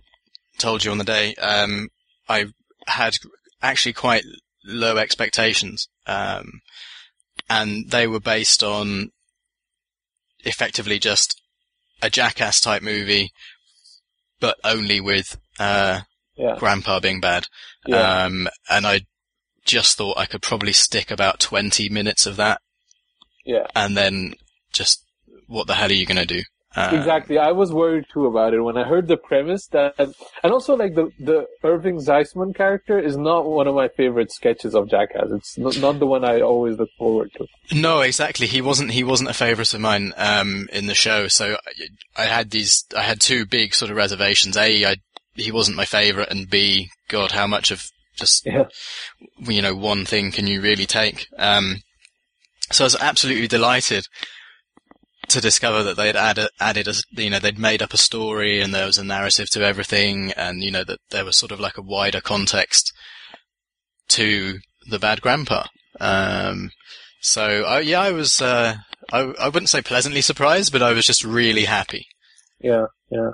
told 0.58 0.84
you 0.84 0.92
on 0.92 0.98
the 0.98 1.04
day, 1.04 1.36
um, 1.36 1.90
I 2.28 2.48
had 2.88 3.16
actually 3.62 3.94
quite 3.94 4.24
low 4.66 4.98
expectations. 4.98 5.88
Um, 6.06 6.62
and 7.50 7.90
they 7.90 8.08
were 8.08 8.20
based 8.20 8.64
on 8.64 9.10
effectively 10.44 11.00
just 11.00 11.42
a 12.02 12.10
jackass 12.10 12.60
type 12.60 12.82
movie, 12.82 13.32
but 14.40 14.58
only 14.64 15.02
with 15.02 15.38
uh, 15.60 16.02
yeah. 16.36 16.56
Grandpa 16.58 17.00
being 17.00 17.20
bad. 17.20 17.48
Yeah. 17.86 18.24
Um, 18.24 18.48
and 18.70 18.88
I 18.88 19.02
just 19.66 19.98
thought 19.98 20.18
I 20.18 20.26
could 20.26 20.42
probably 20.42 20.72
stick 20.72 21.12
about 21.12 21.40
20 21.40 21.90
minutes 21.90 22.26
of 22.26 22.38
that. 22.38 22.62
Yeah. 23.46 23.68
And 23.76 23.96
then 23.98 24.34
just, 24.74 25.04
what 25.48 25.68
the 25.68 25.76
hell 25.76 25.90
are 25.90 25.94
you 25.94 26.06
going 26.06 26.18
to 26.18 26.26
do? 26.26 26.44
Uh, 26.76 26.92
exactly. 26.94 27.40
I 27.40 27.52
was 27.52 27.74
worried 27.74 28.06
too 28.14 28.28
about 28.28 28.54
it 28.54 28.62
when 28.62 28.78
I 28.78 28.84
heard 28.88 29.08
the 29.08 29.18
premise 29.18 29.66
that, 29.68 29.96
and 29.98 30.54
also 30.54 30.76
like 30.76 30.94
the, 30.94 31.10
the 31.20 31.48
Irving 31.64 31.98
Zisman 31.98 32.56
character 32.56 33.00
is 33.00 33.18
not 33.18 33.46
one 33.46 33.68
of 33.68 33.74
my 33.74 33.88
favorite 33.88 34.32
sketches 34.32 34.76
of 34.76 34.88
Jackass. 34.88 35.32
It's 35.32 35.58
not, 35.58 35.80
not 35.80 35.98
the 35.98 36.06
one 36.06 36.24
I 36.24 36.42
always 36.42 36.78
look 36.78 36.90
forward 36.96 37.32
to. 37.38 37.48
No, 37.76 38.02
exactly. 38.02 38.46
He 38.46 38.62
wasn't, 38.62 38.92
he 38.92 39.04
wasn't 39.04 39.32
a 39.32 39.34
favorite 39.34 39.74
of 39.74 39.82
mine, 39.82 40.14
um, 40.16 40.70
in 40.72 40.86
the 40.86 40.94
show. 40.94 41.28
So 41.28 41.58
I, 42.18 42.24
I 42.24 42.26
had 42.26 42.52
these, 42.52 42.86
I 42.96 43.02
had 43.02 43.20
two 43.20 43.48
big 43.48 43.74
sort 43.74 43.90
of 43.90 43.98
reservations. 43.98 44.56
A, 44.56 44.86
I, 44.86 44.98
he 45.34 45.52
wasn't 45.52 45.78
my 45.78 45.86
favorite 45.86 46.30
and 46.30 46.48
B, 46.48 46.92
God, 47.08 47.32
how 47.32 47.48
much 47.48 47.72
of 47.72 47.90
just, 48.16 48.46
yeah. 48.46 48.66
you 49.40 49.64
know, 49.64 49.74
one 49.74 50.06
thing 50.06 50.32
can 50.32 50.46
you 50.46 50.62
really 50.62 50.86
take? 50.86 51.26
Um, 51.36 51.78
so 52.72 52.84
I 52.84 52.86
was 52.86 52.96
absolutely 52.96 53.48
delighted 53.48 54.06
to 55.30 55.42
discover 55.42 55.84
that 55.84 55.98
they'd 55.98 56.16
added, 56.16 56.50
added 56.60 56.88
a, 56.88 56.94
you 57.12 57.30
know, 57.30 57.40
they'd 57.40 57.60
made 57.60 57.82
up 57.82 57.94
a 57.94 57.98
story 57.98 58.62
and 58.62 58.74
there 58.74 58.86
was 58.86 58.98
a 58.98 59.04
narrative 59.04 59.50
to 59.52 59.64
everything 59.64 60.32
and, 60.32 60.64
you 60.64 60.72
know, 60.72 60.84
that 60.84 61.00
there 61.12 61.26
was 61.26 61.38
sort 61.38 61.52
of 61.52 61.60
like 61.60 61.78
a 61.78 61.84
wider 61.84 62.22
context 62.22 62.92
to 64.10 64.60
the 64.90 65.00
bad 65.00 65.22
grandpa. 65.22 65.66
Um, 66.00 66.72
so, 67.22 67.64
I, 67.64 67.80
yeah, 67.82 68.02
I 68.02 68.12
was, 68.12 68.42
uh, 68.42 68.76
I, 69.12 69.20
I 69.40 69.50
wouldn't 69.50 69.70
say 69.70 69.82
pleasantly 69.82 70.22
surprised, 70.22 70.72
but 70.72 70.82
I 70.82 70.94
was 70.94 71.06
just 71.06 71.24
really 71.24 71.66
happy. 71.66 72.06
Yeah, 72.60 72.86
yeah. 73.10 73.32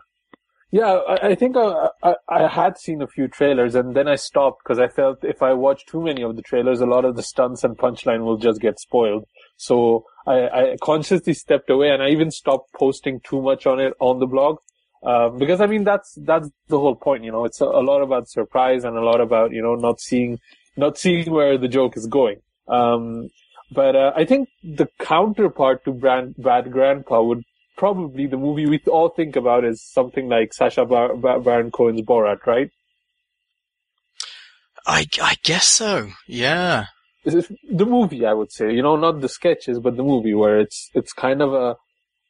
Yeah, 0.72 0.92
I, 1.08 1.30
I 1.30 1.36
think 1.36 1.56
I, 1.56 1.90
I, 2.04 2.16
I, 2.28 2.48
had 2.48 2.78
seen 2.78 3.02
a 3.02 3.08
few 3.08 3.30
trailers 3.30 3.76
and 3.76 3.96
then 3.96 4.10
I 4.10 4.16
stopped 4.16 4.62
because 4.64 4.78
I 4.78 4.90
felt 4.90 5.24
if 5.24 5.42
I 5.42 5.54
watch 5.54 5.86
too 5.86 6.02
many 6.02 6.22
of 6.22 6.36
the 6.36 6.42
trailers, 6.42 6.82
a 6.82 6.86
lot 6.86 7.06
of 7.06 7.16
the 7.16 7.24
stunts 7.24 7.64
and 7.64 7.78
punchline 7.78 8.26
will 8.26 8.38
just 8.38 8.60
get 8.60 8.80
spoiled. 8.80 9.26
So 9.58 10.06
I, 10.28 10.48
I 10.48 10.78
consciously 10.82 11.34
stepped 11.34 11.70
away 11.70 11.90
and 11.90 12.02
I 12.02 12.10
even 12.10 12.32
stopped 12.32 12.74
posting 12.74 13.22
too 13.22 13.42
much 13.42 13.66
on 13.66 13.80
it 13.80 13.94
on 14.00 14.20
the 14.20 14.28
blog. 14.28 14.58
Um, 15.04 15.38
because 15.38 15.62
I 15.62 15.68
mean, 15.68 15.84
that's, 15.84 16.18
that's 16.24 16.50
the 16.68 16.80
whole 16.80 16.96
point, 16.96 17.24
you 17.24 17.32
know, 17.32 17.46
it's 17.46 17.62
a, 17.62 17.66
a, 17.66 17.84
lot 17.84 18.02
about 18.02 18.28
surprise 18.28 18.84
and 18.84 18.98
a 18.98 19.04
lot 19.04 19.22
about, 19.22 19.52
you 19.52 19.62
know, 19.62 19.76
not 19.76 20.00
seeing, 20.00 20.40
not 20.78 20.98
seeing 20.98 21.32
where 21.32 21.60
the 21.60 21.68
joke 21.68 21.96
is 21.96 22.08
going. 22.08 22.42
Um, 22.68 23.30
but, 23.72 23.96
uh, 23.96 24.14
I 24.16 24.26
think 24.26 24.50
the 24.64 24.88
counterpart 25.00 25.86
to 25.86 25.92
Brand, 25.92 26.36
Bad 26.40 26.72
Grandpa 26.72 27.22
would 27.22 27.44
probably 27.78 28.26
the 28.26 28.38
movie 28.38 28.66
we 28.66 28.80
all 28.88 29.10
think 29.10 29.36
about 29.36 29.64
is 29.64 29.84
something 29.84 30.28
like 30.28 30.54
Sacha 30.54 30.86
Bar- 30.86 31.16
Bar- 31.16 31.42
Baron 31.42 31.72
Cohen's 31.72 32.02
Borat, 32.02 32.46
right? 32.48 32.72
I, 34.88 35.08
I 35.22 35.36
guess 35.44 35.68
so. 35.68 36.12
Yeah. 36.28 36.86
The 37.26 37.86
movie, 37.86 38.26
I 38.26 38.34
would 38.34 38.52
say, 38.52 38.72
you 38.72 38.84
know, 38.84 38.96
not 38.96 39.22
the 39.22 39.30
sketches, 39.30 39.80
but 39.80 39.98
the 39.98 40.04
movie 40.04 40.36
where 40.36 40.60
it's, 40.60 40.92
it's 40.94 41.12
kind 41.12 41.42
of 41.42 41.54
a, 41.54 41.76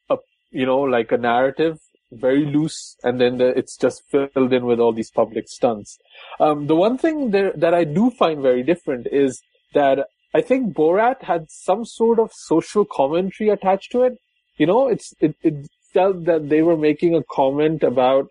a, 0.08 0.16
you 0.50 0.64
know, 0.64 0.80
like 0.80 1.12
a 1.12 1.18
narrative, 1.18 1.78
very 2.10 2.46
loose, 2.46 2.96
and 3.02 3.20
then 3.20 3.38
the, 3.38 3.48
it's 3.48 3.76
just 3.76 4.02
filled 4.10 4.52
in 4.52 4.64
with 4.64 4.80
all 4.80 4.92
these 4.92 5.10
public 5.10 5.48
stunts. 5.48 5.98
Um, 6.40 6.66
the 6.66 6.76
one 6.76 6.96
thing 6.96 7.30
there, 7.30 7.52
that 7.56 7.74
I 7.74 7.84
do 7.84 8.10
find 8.10 8.40
very 8.40 8.62
different 8.62 9.06
is 9.10 9.42
that 9.74 10.06
I 10.34 10.40
think 10.40 10.74
Borat 10.74 11.22
had 11.22 11.50
some 11.50 11.84
sort 11.84 12.18
of 12.18 12.30
social 12.32 12.84
commentary 12.84 13.50
attached 13.50 13.92
to 13.92 14.02
it. 14.02 14.18
You 14.56 14.66
know, 14.66 14.88
it's, 14.88 15.12
it, 15.20 15.34
it 15.42 15.68
felt 15.92 16.24
that 16.24 16.48
they 16.48 16.62
were 16.62 16.76
making 16.76 17.14
a 17.14 17.22
comment 17.30 17.82
about 17.82 18.28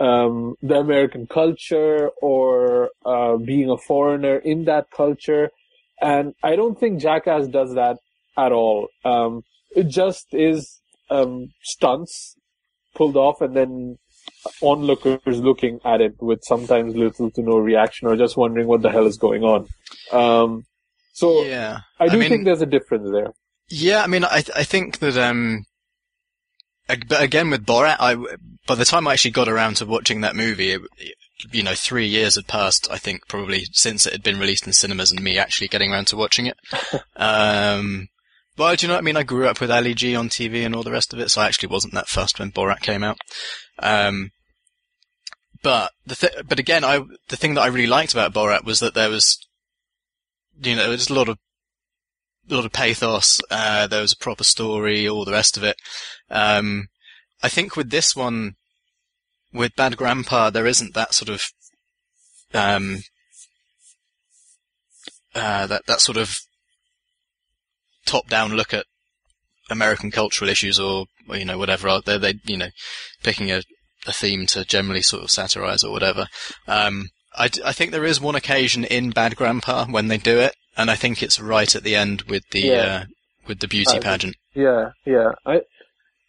um, 0.00 0.56
the 0.62 0.76
American 0.76 1.26
culture 1.26 2.10
or 2.20 2.90
uh, 3.04 3.36
being 3.36 3.70
a 3.70 3.78
foreigner 3.78 4.36
in 4.38 4.64
that 4.64 4.90
culture. 4.90 5.50
And 6.00 6.34
I 6.42 6.56
don't 6.56 6.78
think 6.78 7.00
Jackass 7.00 7.46
does 7.48 7.74
that 7.74 7.98
at 8.36 8.52
all. 8.52 8.88
Um, 9.04 9.42
it 9.74 9.88
just 9.88 10.26
is 10.32 10.80
um, 11.10 11.48
stunts 11.62 12.36
pulled 12.94 13.16
off 13.16 13.40
and 13.40 13.56
then 13.56 13.98
onlookers 14.62 15.38
looking 15.38 15.80
at 15.84 16.00
it 16.00 16.14
with 16.20 16.40
sometimes 16.42 16.94
little 16.94 17.30
to 17.30 17.42
no 17.42 17.58
reaction 17.58 18.08
or 18.08 18.16
just 18.16 18.36
wondering 18.36 18.66
what 18.66 18.82
the 18.82 18.90
hell 18.90 19.06
is 19.06 19.18
going 19.18 19.42
on. 19.42 19.66
Um, 20.12 20.64
so 21.12 21.44
yeah. 21.44 21.80
I 21.98 22.08
do 22.08 22.16
I 22.16 22.20
mean, 22.20 22.28
think 22.28 22.44
there's 22.44 22.62
a 22.62 22.66
difference 22.66 23.10
there. 23.10 23.32
Yeah, 23.68 24.02
I 24.02 24.06
mean, 24.06 24.24
I 24.24 24.44
I 24.54 24.64
think 24.64 24.98
that 25.00 25.16
um, 25.16 25.64
but 26.86 27.20
again 27.20 27.50
with 27.50 27.66
Borat, 27.66 27.96
I 27.98 28.16
by 28.66 28.74
the 28.74 28.84
time 28.84 29.08
I 29.08 29.14
actually 29.14 29.32
got 29.32 29.48
around 29.48 29.76
to 29.76 29.86
watching 29.86 30.20
that 30.20 30.36
movie, 30.36 30.70
it, 30.72 30.82
you 31.52 31.62
know, 31.62 31.74
three 31.74 32.06
years 32.06 32.36
had 32.36 32.46
passed. 32.46 32.88
I 32.90 32.98
think 32.98 33.28
probably 33.28 33.64
since 33.72 34.06
it 34.06 34.12
had 34.12 34.22
been 34.22 34.38
released 34.38 34.66
in 34.66 34.72
cinemas 34.72 35.12
and 35.12 35.22
me 35.22 35.38
actually 35.38 35.68
getting 35.68 35.92
around 35.92 36.06
to 36.08 36.16
watching 36.16 36.46
it. 36.46 36.56
um, 37.16 38.08
but 38.56 38.78
do 38.78 38.86
you 38.86 38.88
know 38.88 38.94
what 38.94 39.02
I 39.02 39.04
mean? 39.04 39.16
I 39.16 39.22
grew 39.22 39.46
up 39.46 39.60
with 39.60 39.70
Ali 39.70 39.94
G 39.94 40.16
on 40.16 40.28
TV 40.28 40.64
and 40.64 40.74
all 40.74 40.82
the 40.82 40.90
rest 40.90 41.12
of 41.12 41.20
it, 41.20 41.30
so 41.30 41.42
I 41.42 41.46
actually 41.46 41.68
wasn't 41.68 41.94
that 41.94 42.08
fussed 42.08 42.38
when 42.38 42.52
Borat 42.52 42.80
came 42.80 43.04
out. 43.04 43.18
Um, 43.78 44.30
but 45.62 45.92
the 46.06 46.14
th- 46.14 46.48
but 46.48 46.58
again, 46.58 46.84
I 46.84 47.02
the 47.28 47.36
thing 47.36 47.54
that 47.54 47.62
I 47.62 47.66
really 47.66 47.86
liked 47.86 48.12
about 48.12 48.32
Borat 48.32 48.64
was 48.64 48.80
that 48.80 48.94
there 48.94 49.10
was, 49.10 49.38
you 50.62 50.74
know, 50.74 50.82
there 50.82 50.90
was 50.90 51.10
a 51.10 51.14
lot 51.14 51.28
of 51.28 51.38
a 52.50 52.54
lot 52.54 52.64
of 52.64 52.72
pathos. 52.72 53.40
Uh, 53.50 53.86
there 53.86 54.00
was 54.00 54.12
a 54.12 54.18
proper 54.18 54.44
story, 54.44 55.08
all 55.08 55.24
the 55.24 55.32
rest 55.32 55.56
of 55.56 55.64
it. 55.64 55.76
Um, 56.30 56.88
I 57.42 57.48
think 57.48 57.76
with 57.76 57.90
this 57.90 58.16
one, 58.16 58.54
with 59.56 59.74
Bad 59.76 59.96
Grandpa, 59.96 60.50
there 60.50 60.66
isn't 60.66 60.94
that 60.94 61.14
sort 61.14 61.28
of 61.28 61.44
um, 62.54 62.98
uh, 65.34 65.66
that 65.66 65.86
that 65.86 66.00
sort 66.00 66.16
of 66.16 66.38
top-down 68.06 68.52
look 68.54 68.72
at 68.72 68.86
American 69.70 70.10
cultural 70.10 70.48
issues, 70.48 70.78
or, 70.78 71.06
or 71.28 71.36
you 71.36 71.44
know 71.44 71.58
whatever. 71.58 72.00
They 72.04 72.18
they 72.18 72.34
you 72.44 72.56
know 72.56 72.68
picking 73.22 73.50
a, 73.50 73.62
a 74.06 74.12
theme 74.12 74.46
to 74.48 74.64
generally 74.64 75.02
sort 75.02 75.24
of 75.24 75.30
satirize 75.30 75.82
or 75.82 75.90
whatever. 75.90 76.26
Um, 76.68 77.08
I, 77.36 77.50
I 77.64 77.72
think 77.72 77.90
there 77.90 78.04
is 78.04 78.20
one 78.20 78.34
occasion 78.36 78.84
in 78.84 79.10
Bad 79.10 79.36
Grandpa 79.36 79.86
when 79.86 80.08
they 80.08 80.18
do 80.18 80.38
it, 80.38 80.54
and 80.76 80.90
I 80.90 80.94
think 80.96 81.22
it's 81.22 81.40
right 81.40 81.74
at 81.74 81.82
the 81.82 81.96
end 81.96 82.22
with 82.22 82.44
the 82.52 82.60
Yeah. 82.60 82.74
uh, 82.76 83.04
with 83.46 83.60
the 83.60 83.68
beauty 83.68 83.98
Uh, 83.98 84.00
pageant. 84.00 84.36
Yeah, 84.54 84.90
yeah. 85.04 85.32
I, 85.44 85.60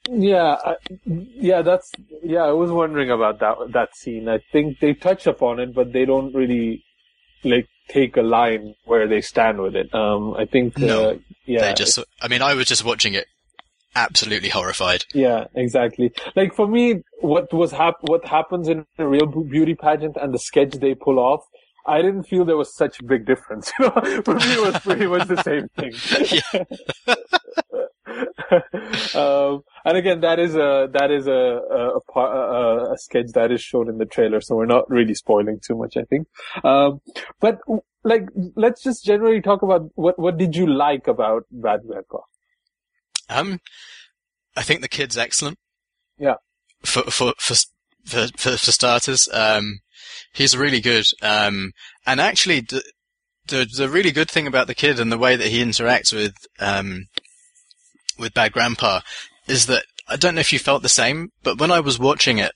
yeah, 0.09 0.57
I, 0.63 0.75
yeah. 1.05 1.61
That's 1.61 1.91
yeah. 2.23 2.43
I 2.43 2.51
was 2.51 2.71
wondering 2.71 3.11
about 3.11 3.39
that 3.39 3.57
that 3.73 3.95
scene. 3.95 4.29
I 4.29 4.39
think 4.51 4.79
they 4.79 4.93
touch 4.93 5.27
upon 5.27 5.59
it, 5.59 5.73
but 5.73 5.93
they 5.93 6.05
don't 6.05 6.33
really 6.33 6.83
like 7.43 7.67
take 7.89 8.17
a 8.17 8.21
line 8.21 8.75
where 8.85 9.07
they 9.07 9.21
stand 9.21 9.61
with 9.61 9.75
it. 9.75 9.93
Um, 9.93 10.33
I 10.35 10.45
think. 10.45 10.77
No, 10.77 11.11
uh, 11.11 11.17
yeah. 11.45 11.61
They 11.61 11.73
just, 11.73 11.99
I 12.21 12.27
mean, 12.27 12.41
I 12.41 12.53
was 12.53 12.65
just 12.65 12.83
watching 12.83 13.13
it, 13.13 13.27
absolutely 13.95 14.49
horrified. 14.49 15.05
Yeah, 15.13 15.45
exactly. 15.55 16.11
Like 16.35 16.53
for 16.53 16.67
me, 16.67 17.03
what 17.21 17.51
was 17.53 17.71
hap- 17.71 18.01
what 18.01 18.25
happens 18.25 18.67
in 18.67 18.85
a 18.97 19.07
real 19.07 19.25
beauty 19.25 19.75
pageant 19.75 20.17
and 20.21 20.33
the 20.33 20.39
sketch 20.39 20.73
they 20.73 20.93
pull 20.93 21.19
off, 21.19 21.41
I 21.85 22.01
didn't 22.01 22.23
feel 22.23 22.43
there 22.43 22.57
was 22.57 22.75
such 22.75 22.99
a 22.99 23.03
big 23.03 23.25
difference. 23.25 23.71
You 23.79 23.85
know, 23.95 24.21
for 24.23 24.35
me, 24.35 24.53
it 24.53 24.61
was 24.61 24.79
pretty 24.81 25.07
much 25.07 25.27
the 25.27 25.41
same 25.41 25.67
thing. 25.69 25.93
um, 29.15 29.63
and 29.85 29.97
again, 29.97 30.21
that 30.21 30.39
is 30.39 30.55
a 30.55 30.89
that 30.93 31.11
is 31.11 31.27
a 31.27 31.31
a, 31.31 31.99
a, 32.15 32.19
a 32.19 32.93
a 32.93 32.97
sketch 32.97 33.27
that 33.33 33.51
is 33.51 33.61
shown 33.61 33.89
in 33.89 33.97
the 33.97 34.05
trailer, 34.05 34.41
so 34.41 34.55
we're 34.55 34.65
not 34.65 34.89
really 34.89 35.13
spoiling 35.13 35.59
too 35.65 35.75
much, 35.75 35.97
I 35.97 36.03
think. 36.03 36.27
Um, 36.63 37.01
but 37.39 37.59
like, 38.03 38.27
let's 38.55 38.81
just 38.81 39.03
generally 39.03 39.41
talk 39.41 39.61
about 39.61 39.89
what 39.95 40.17
what 40.17 40.37
did 40.37 40.55
you 40.55 40.67
like 40.67 41.07
about 41.07 41.45
Bad 41.51 41.81
Grandpa? 41.87 42.19
Um, 43.29 43.59
I 44.55 44.63
think 44.63 44.81
the 44.81 44.87
kid's 44.87 45.17
excellent. 45.17 45.57
Yeah. 46.17 46.35
For 46.83 47.03
for 47.03 47.33
for 47.37 47.55
for 48.05 48.27
for, 48.37 48.57
for 48.57 48.71
starters, 48.71 49.27
um, 49.33 49.79
he's 50.33 50.55
really 50.55 50.81
good. 50.81 51.07
Um, 51.21 51.73
and 52.05 52.21
actually, 52.21 52.61
the, 52.61 52.83
the 53.47 53.67
the 53.77 53.89
really 53.89 54.11
good 54.11 54.29
thing 54.29 54.47
about 54.47 54.67
the 54.67 54.75
kid 54.75 54.99
and 54.99 55.11
the 55.11 55.17
way 55.17 55.35
that 55.35 55.47
he 55.47 55.63
interacts 55.63 56.13
with 56.13 56.35
um 56.59 57.07
with 58.17 58.33
Bad 58.33 58.51
Grandpa 58.51 59.01
is 59.47 59.65
that 59.67 59.85
I 60.07 60.15
don't 60.15 60.35
know 60.35 60.41
if 60.41 60.53
you 60.53 60.59
felt 60.59 60.83
the 60.83 60.89
same, 60.89 61.29
but 61.43 61.57
when 61.59 61.71
I 61.71 61.79
was 61.79 61.99
watching 61.99 62.37
it, 62.37 62.53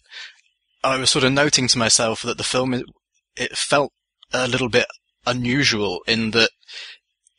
I 0.83 0.97
was 0.97 1.09
sort 1.09 1.25
of 1.25 1.33
noting 1.33 1.67
to 1.67 1.77
myself 1.77 2.21
that 2.23 2.37
the 2.37 2.43
film 2.43 2.73
it, 3.35 3.57
felt 3.57 3.91
a 4.33 4.47
little 4.47 4.69
bit 4.69 4.85
unusual 5.25 6.01
in 6.07 6.31
that 6.31 6.49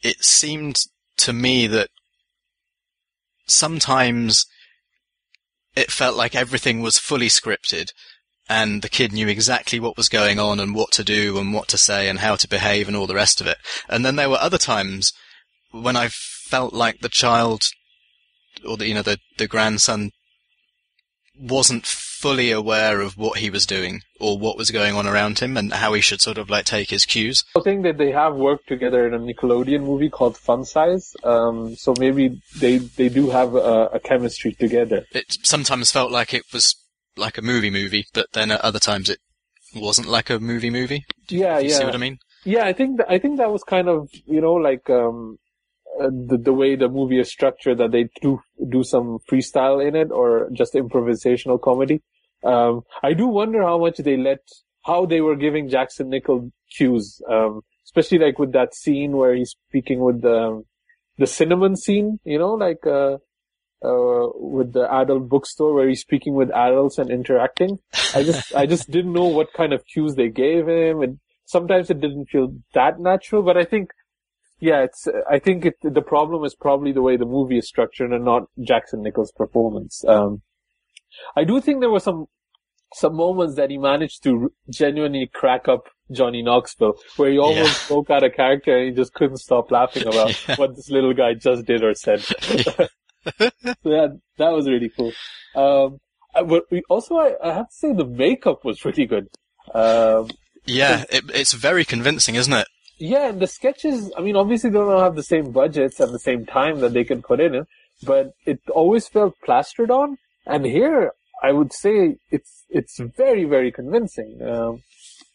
it 0.02 0.23
seemed 0.23 0.76
to 1.19 1.33
me 1.33 1.67
that 1.67 1.88
sometimes 3.47 4.47
it 5.75 5.91
felt 5.91 6.17
like 6.17 6.35
everything 6.35 6.81
was 6.81 6.99
fully 6.99 7.29
scripted 7.29 7.93
and 8.49 8.83
the 8.83 8.88
kid 8.88 9.12
knew 9.12 9.29
exactly 9.29 9.81
what 9.81 9.97
was 9.97 10.09
going 10.09 10.38
on 10.38 10.61
and 10.61 10.75
what 10.75 10.93
to 10.93 11.05
do 11.05 11.38
and 11.38 11.55
what 11.55 11.69
to 11.69 11.79
say 11.79 12.09
and 12.09 12.19
how 12.19 12.37
to 12.37 12.49
behave 12.49 12.88
and 12.88 12.97
all 12.97 13.07
the 13.07 13.14
rest 13.14 13.41
of 13.41 13.47
it. 13.47 13.57
And 13.88 14.05
then 14.05 14.17
there 14.17 14.29
were 14.29 14.37
other 14.37 14.59
times 14.59 15.12
when 15.71 15.97
I 15.97 16.09
felt 16.09 16.75
like 16.75 17.00
the 17.00 17.09
child 17.09 17.62
or 18.66 18.76
the, 18.76 18.87
you 18.87 18.95
know, 18.95 19.02
the, 19.02 19.19
the 19.38 19.47
grandson 19.49 20.11
wasn't 21.38 21.87
fully 21.87 22.50
aware 22.50 23.00
of 23.00 23.16
what 23.16 23.38
he 23.38 23.50
was 23.50 23.66
doing 23.66 24.00
or 24.21 24.38
what 24.38 24.57
was 24.57 24.71
going 24.71 24.95
on 24.95 25.07
around 25.07 25.38
him 25.38 25.57
and 25.57 25.73
how 25.73 25.92
he 25.95 26.00
should 26.00 26.21
sort 26.21 26.38
of 26.38 26.50
like 26.50 26.64
take 26.64 26.90
his 26.90 27.04
cues. 27.04 27.42
I 27.57 27.61
think 27.62 27.83
that 27.85 27.97
they 27.99 28.12
have 28.12 28.35
worked 28.37 28.69
together 28.69 29.07
in 29.07 29.14
a 29.14 29.19
Nickelodeon 29.19 29.81
movie 29.83 30.11
called 30.11 30.37
Fun 30.37 30.64
Size. 30.64 31.14
Um, 31.25 31.75
so 31.75 31.95
maybe 31.99 32.40
they 32.59 32.76
they 32.78 33.09
do 33.09 33.31
have 33.31 33.54
a, 33.54 33.87
a 33.95 33.99
chemistry 34.00 34.52
together. 34.52 35.04
It 35.12 35.25
sometimes 35.42 35.90
felt 35.90 36.12
like 36.12 36.33
it 36.35 36.45
was 36.52 36.76
like 37.16 37.38
a 37.38 37.42
movie 37.42 37.71
movie, 37.71 38.04
but 38.12 38.26
then 38.35 38.50
at 38.50 38.61
other 38.61 38.78
times 38.78 39.09
it 39.09 39.19
wasn't 39.75 40.09
like 40.09 40.28
a 40.31 40.38
movie 40.38 40.71
movie. 40.71 41.04
Yeah, 41.28 41.59
You 41.59 41.71
yeah, 41.71 41.78
see 41.78 41.85
what 41.85 41.95
I 41.95 41.99
mean? 41.99 42.19
yeah. 42.45 42.66
I 42.66 42.73
think 42.75 42.99
th- 42.99 43.09
I 43.09 43.19
think 43.19 43.38
that 43.38 43.50
was 43.50 43.64
kind 43.64 43.88
of 43.88 44.09
you 44.26 44.40
know 44.42 44.52
like 44.54 44.88
um, 44.90 45.38
uh, 46.01 46.09
the 46.09 46.39
the 46.39 46.53
way 46.53 46.77
the 46.77 46.89
movie 46.89 47.19
is 47.19 47.31
structured 47.31 47.79
that 47.79 47.93
they 47.93 48.09
do 48.21 48.41
do 48.69 48.83
some 48.85 49.19
freestyle 49.31 49.87
in 49.87 49.97
it 49.97 50.11
or 50.11 50.49
just 50.53 50.75
improvisational 50.75 51.61
comedy. 51.61 52.03
Um, 52.45 52.83
I 53.03 53.13
do 53.13 53.27
wonder 53.27 53.63
how 53.63 53.79
much 53.79 53.99
they 53.99 54.17
let 54.17 54.41
how 54.85 55.07
they 55.07 55.21
were 55.21 55.37
giving 55.37 55.69
Jackson 55.69 56.11
Nicoll 56.11 56.51
cues, 56.77 57.21
um, 57.31 57.61
especially 57.85 58.19
like 58.19 58.39
with 58.39 58.53
that 58.53 58.75
scene 58.75 59.13
where 59.13 59.35
he's 59.35 59.55
speaking 59.69 60.01
with 60.01 60.23
the 60.23 60.63
the 61.19 61.27
cinnamon 61.27 61.77
scene. 61.77 62.19
You 62.25 62.39
know, 62.39 62.55
like. 62.55 62.87
Uh, 62.87 63.19
uh, 63.85 64.29
with 64.35 64.73
the 64.73 64.87
adult 64.95 65.29
bookstore 65.29 65.75
where 65.75 65.89
he's 65.89 66.01
speaking 66.01 66.35
with 66.35 66.51
adults 66.51 66.99
and 66.99 67.11
interacting. 67.11 67.79
I 68.15 68.23
just, 68.23 68.55
I 68.55 68.67
just 68.67 68.91
didn't 68.91 69.13
know 69.13 69.25
what 69.25 69.53
kind 69.53 69.73
of 69.73 69.85
cues 69.87 70.15
they 70.15 70.29
gave 70.29 70.69
him, 70.69 71.03
and 71.03 71.19
sometimes 71.47 71.91
it 71.91 72.01
didn't 72.01 72.27
feel 72.27 72.55
that 72.75 73.01
natural. 73.01 73.43
But 73.43 73.57
I 73.57 73.65
think, 73.65 73.91
yeah, 74.69 74.83
it's. 74.85 75.09
I 75.28 75.38
think 75.40 75.66
it, 75.66 75.75
the 75.83 76.00
problem 76.02 76.45
is 76.45 76.54
probably 76.54 76.92
the 76.92 77.02
way 77.02 77.16
the 77.16 77.26
movie 77.26 77.59
is 77.59 77.66
structured 77.66 78.12
and 78.12 78.25
not 78.25 78.45
Jackson 78.62 79.02
Nicoll's 79.02 79.33
performance. 79.33 80.04
Um, 80.07 80.42
I 81.37 81.42
do 81.45 81.61
think 81.61 81.81
there 81.81 81.90
were 81.90 82.00
some 82.00 82.26
some 82.95 83.16
moments 83.16 83.57
that 83.57 83.71
he 83.71 83.78
managed 83.78 84.23
to 84.23 84.52
genuinely 84.71 85.28
crack 85.33 85.66
up 85.66 85.88
Johnny 86.12 86.42
Knoxville, 86.42 86.95
where 87.16 87.31
he 87.33 87.38
almost 87.38 87.81
Yeah. 87.81 87.85
spoke 87.87 88.11
out 88.11 88.23
of 88.23 88.35
character 88.35 88.76
and 88.76 88.90
he 88.90 88.95
just 88.95 89.14
couldn't 89.14 89.38
stop 89.38 89.71
laughing 89.71 90.07
about 90.07 90.31
Yeah. 90.49 90.54
what 90.57 90.76
this 90.76 90.90
little 90.90 91.14
guy 91.14 91.35
just 91.35 91.64
did 91.64 91.83
or 91.83 91.95
said. 91.95 92.21
so 93.38 93.50
that 93.85 94.21
that 94.38 94.50
was 94.50 94.69
really 94.69 94.90
cool. 94.97 95.12
Um, 95.57 95.99
but 96.35 96.64
we, 96.71 96.83
also, 96.88 97.16
I, 97.16 97.35
I 97.42 97.52
have 97.54 97.69
to 97.69 97.75
say 97.75 97.92
the 97.92 98.07
makeup 98.07 98.64
was 98.64 98.78
pretty 98.78 99.07
good. 99.07 99.26
Um, 99.75 100.31
Yeah, 100.66 101.04
it, 101.11 101.25
it's 101.35 101.52
very 101.52 101.85
convincing, 101.85 102.37
isn't 102.37 102.52
it? 102.52 102.69
Yeah, 103.03 103.31
and 103.31 103.41
the 103.41 103.49
sketches, 103.49 104.13
I 104.17 104.21
mean, 104.21 104.37
obviously 104.37 104.71
they 104.71 104.79
don't 104.79 105.03
have 105.03 105.17
the 105.17 105.25
same 105.25 105.51
budgets 105.51 105.99
and 105.99 106.15
the 106.15 106.21
same 106.21 106.47
time 106.47 106.79
that 106.81 106.93
they 106.93 107.03
can 107.03 107.21
put 107.21 107.41
in 107.41 107.53
it, 107.57 107.67
but 108.05 108.33
it 108.47 108.61
always 108.71 109.09
felt 109.09 109.35
plastered 109.45 109.91
on. 109.91 110.19
And 110.47 110.65
here, 110.65 111.13
I 111.43 111.51
would 111.51 111.73
say 111.73 112.19
it's, 112.31 112.65
it's 112.71 113.01
very, 113.17 113.45
very 113.45 113.73
convincing. 113.73 114.41
Um, 114.41 114.83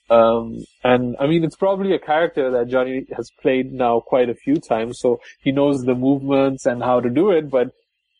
um, 0.10 0.64
and 0.86 1.18
I 1.20 1.28
mean, 1.28 1.44
it's 1.44 1.58
probably 1.58 1.94
a 1.94 2.00
character 2.00 2.50
that 2.52 2.70
Johnny 2.70 3.06
has 3.18 3.30
played 3.42 3.74
now 3.74 4.00
quite 4.00 4.30
a 4.30 4.36
few 4.36 4.56
times, 4.62 5.00
so 5.02 5.20
he 5.42 5.52
knows 5.52 5.84
the 5.84 5.94
movements 5.94 6.66
and 6.66 6.82
how 6.82 7.02
to 7.02 7.10
do 7.10 7.32
it, 7.32 7.50
but 7.50 7.72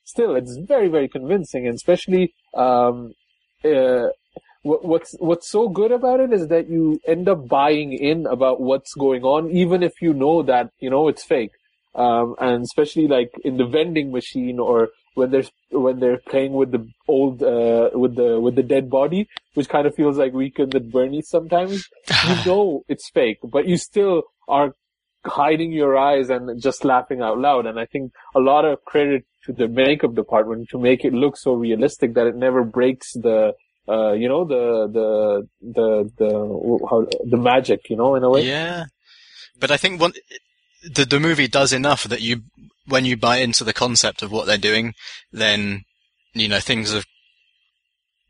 still, 0.04 0.36
it's 0.36 0.58
very, 0.58 0.90
very 0.90 1.08
convincing, 1.08 1.68
and 1.68 1.76
especially, 1.76 2.34
um, 2.54 3.14
uh, 3.64 4.08
what, 4.68 4.84
what's 4.86 5.16
what's 5.20 5.50
so 5.50 5.70
good 5.70 5.92
about 5.92 6.20
it 6.20 6.34
is 6.34 6.48
that 6.48 6.70
you 6.70 7.00
end 7.08 7.28
up 7.30 7.48
buying 7.48 7.94
in 7.94 8.26
about 8.28 8.62
what's 8.62 8.94
going 8.94 9.24
on, 9.24 9.50
even 9.52 9.84
if 9.84 10.02
you 10.02 10.14
know 10.14 10.44
that 10.44 10.72
you 10.80 10.90
know 10.90 11.08
it's 11.08 11.24
fake. 11.24 11.52
Um, 11.96 12.36
and 12.40 12.64
especially 12.64 13.08
like 13.08 13.32
in 13.44 13.58
the 13.58 13.66
vending 13.66 14.12
machine 14.12 14.60
or 14.60 14.90
when 15.16 15.32
they're 15.32 15.50
when 15.72 16.00
they're 16.00 16.22
playing 16.30 16.54
with 16.54 16.72
the 16.72 16.88
old 17.08 17.42
uh, 17.42 17.90
with 17.94 18.16
the 18.16 18.40
with 18.40 18.56
the 18.56 18.64
dead 18.64 18.90
body, 18.90 19.28
which 19.56 19.70
kind 19.70 19.88
of 19.88 19.96
feels 19.96 20.18
like 20.18 20.34
Weekend 20.34 20.76
at 20.76 20.92
Bernie's 20.92 21.30
sometimes. 21.30 21.88
you 22.28 22.36
know 22.46 22.84
it's 22.88 23.10
fake, 23.10 23.40
but 23.44 23.68
you 23.68 23.78
still 23.78 24.24
are 24.48 24.74
hiding 25.26 25.72
your 25.72 25.98
eyes 25.98 26.30
and 26.30 26.62
just 26.62 26.86
laughing 26.86 27.22
out 27.22 27.40
loud. 27.40 27.66
And 27.66 27.80
I 27.80 27.86
think 27.86 28.12
a 28.36 28.40
lot 28.40 28.66
of 28.66 28.84
credit 28.86 29.26
to 29.46 29.54
the 29.54 29.68
makeup 29.68 30.14
department 30.14 30.70
to 30.70 30.80
make 30.80 31.04
it 31.04 31.14
look 31.14 31.38
so 31.38 31.54
realistic 31.54 32.14
that 32.14 32.28
it 32.28 32.36
never 32.36 32.64
breaks 32.64 33.14
the 33.14 33.54
uh, 33.90 34.12
you 34.14 34.28
know, 34.28 34.46
the, 34.46 34.88
the, 34.92 35.48
the, 35.62 36.12
the, 36.18 36.88
how, 36.90 37.08
the 37.24 37.38
magic, 37.38 37.90
you 37.90 37.96
know, 37.96 38.16
in 38.16 38.24
a 38.24 38.30
way. 38.30 38.46
Yeah, 38.46 38.86
but 39.60 39.72
I 39.72 39.78
think 39.78 40.02
one, 40.02 40.14
the 40.84 41.06
the 41.06 41.20
movie 41.20 41.48
does 41.48 41.74
enough 41.74 42.04
that 42.04 42.22
you, 42.22 42.42
when 42.86 43.06
you 43.06 43.18
buy 43.18 43.38
into 43.38 43.64
the 43.64 43.74
concept 43.74 44.22
of 44.22 44.32
what 44.32 44.46
they're 44.46 44.58
doing, 44.58 44.94
then 45.32 45.84
you 46.34 46.48
know 46.48 46.60
things 46.60 46.94
are 46.94 47.04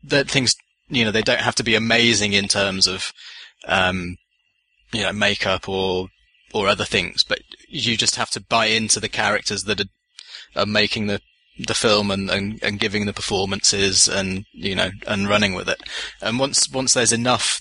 that 0.04 0.30
things 0.30 0.54
you 0.88 1.04
know 1.04 1.10
they 1.10 1.22
don't 1.22 1.40
have 1.40 1.54
to 1.56 1.64
be 1.64 1.74
amazing 1.74 2.32
in 2.32 2.48
terms 2.48 2.86
of 2.86 3.12
um, 3.66 4.16
you 4.92 5.02
know 5.02 5.12
makeup 5.12 5.68
or 5.68 6.08
or 6.54 6.68
other 6.68 6.84
things, 6.84 7.24
but 7.24 7.40
you 7.68 7.96
just 7.96 8.16
have 8.16 8.30
to 8.30 8.40
buy 8.40 8.66
into 8.66 9.00
the 9.00 9.08
characters 9.08 9.64
that 9.64 9.80
are, 9.80 9.90
are 10.56 10.66
making 10.66 11.06
the 11.06 11.20
the 11.66 11.74
film 11.74 12.10
and, 12.10 12.30
and, 12.30 12.62
and 12.62 12.78
giving 12.78 13.06
the 13.06 13.12
performances 13.12 14.08
and 14.08 14.44
you 14.52 14.74
know 14.74 14.90
and 15.06 15.28
running 15.28 15.54
with 15.54 15.68
it. 15.68 15.82
And 16.20 16.38
once 16.38 16.70
once 16.70 16.94
there's 16.94 17.12
enough 17.12 17.60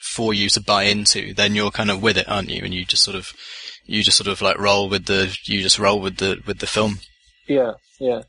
for 0.00 0.32
you 0.32 0.48
to 0.50 0.62
buy 0.62 0.84
into, 0.84 1.34
then 1.34 1.54
you're 1.54 1.70
kind 1.70 1.90
of 1.90 2.02
with 2.02 2.16
it, 2.16 2.28
aren't 2.28 2.50
you? 2.50 2.62
And 2.64 2.72
you 2.72 2.84
just 2.84 3.02
sort 3.02 3.16
of 3.16 3.32
you 3.84 4.02
just 4.02 4.16
sort 4.16 4.28
of 4.28 4.40
like 4.40 4.58
roll 4.58 4.88
with 4.88 5.06
the 5.06 5.36
you 5.44 5.62
just 5.62 5.78
roll 5.78 6.00
with 6.00 6.16
the 6.16 6.40
with 6.46 6.58
the 6.58 6.66
film. 6.66 7.00
Yeah, 7.48 7.72
yeah. 8.00 8.22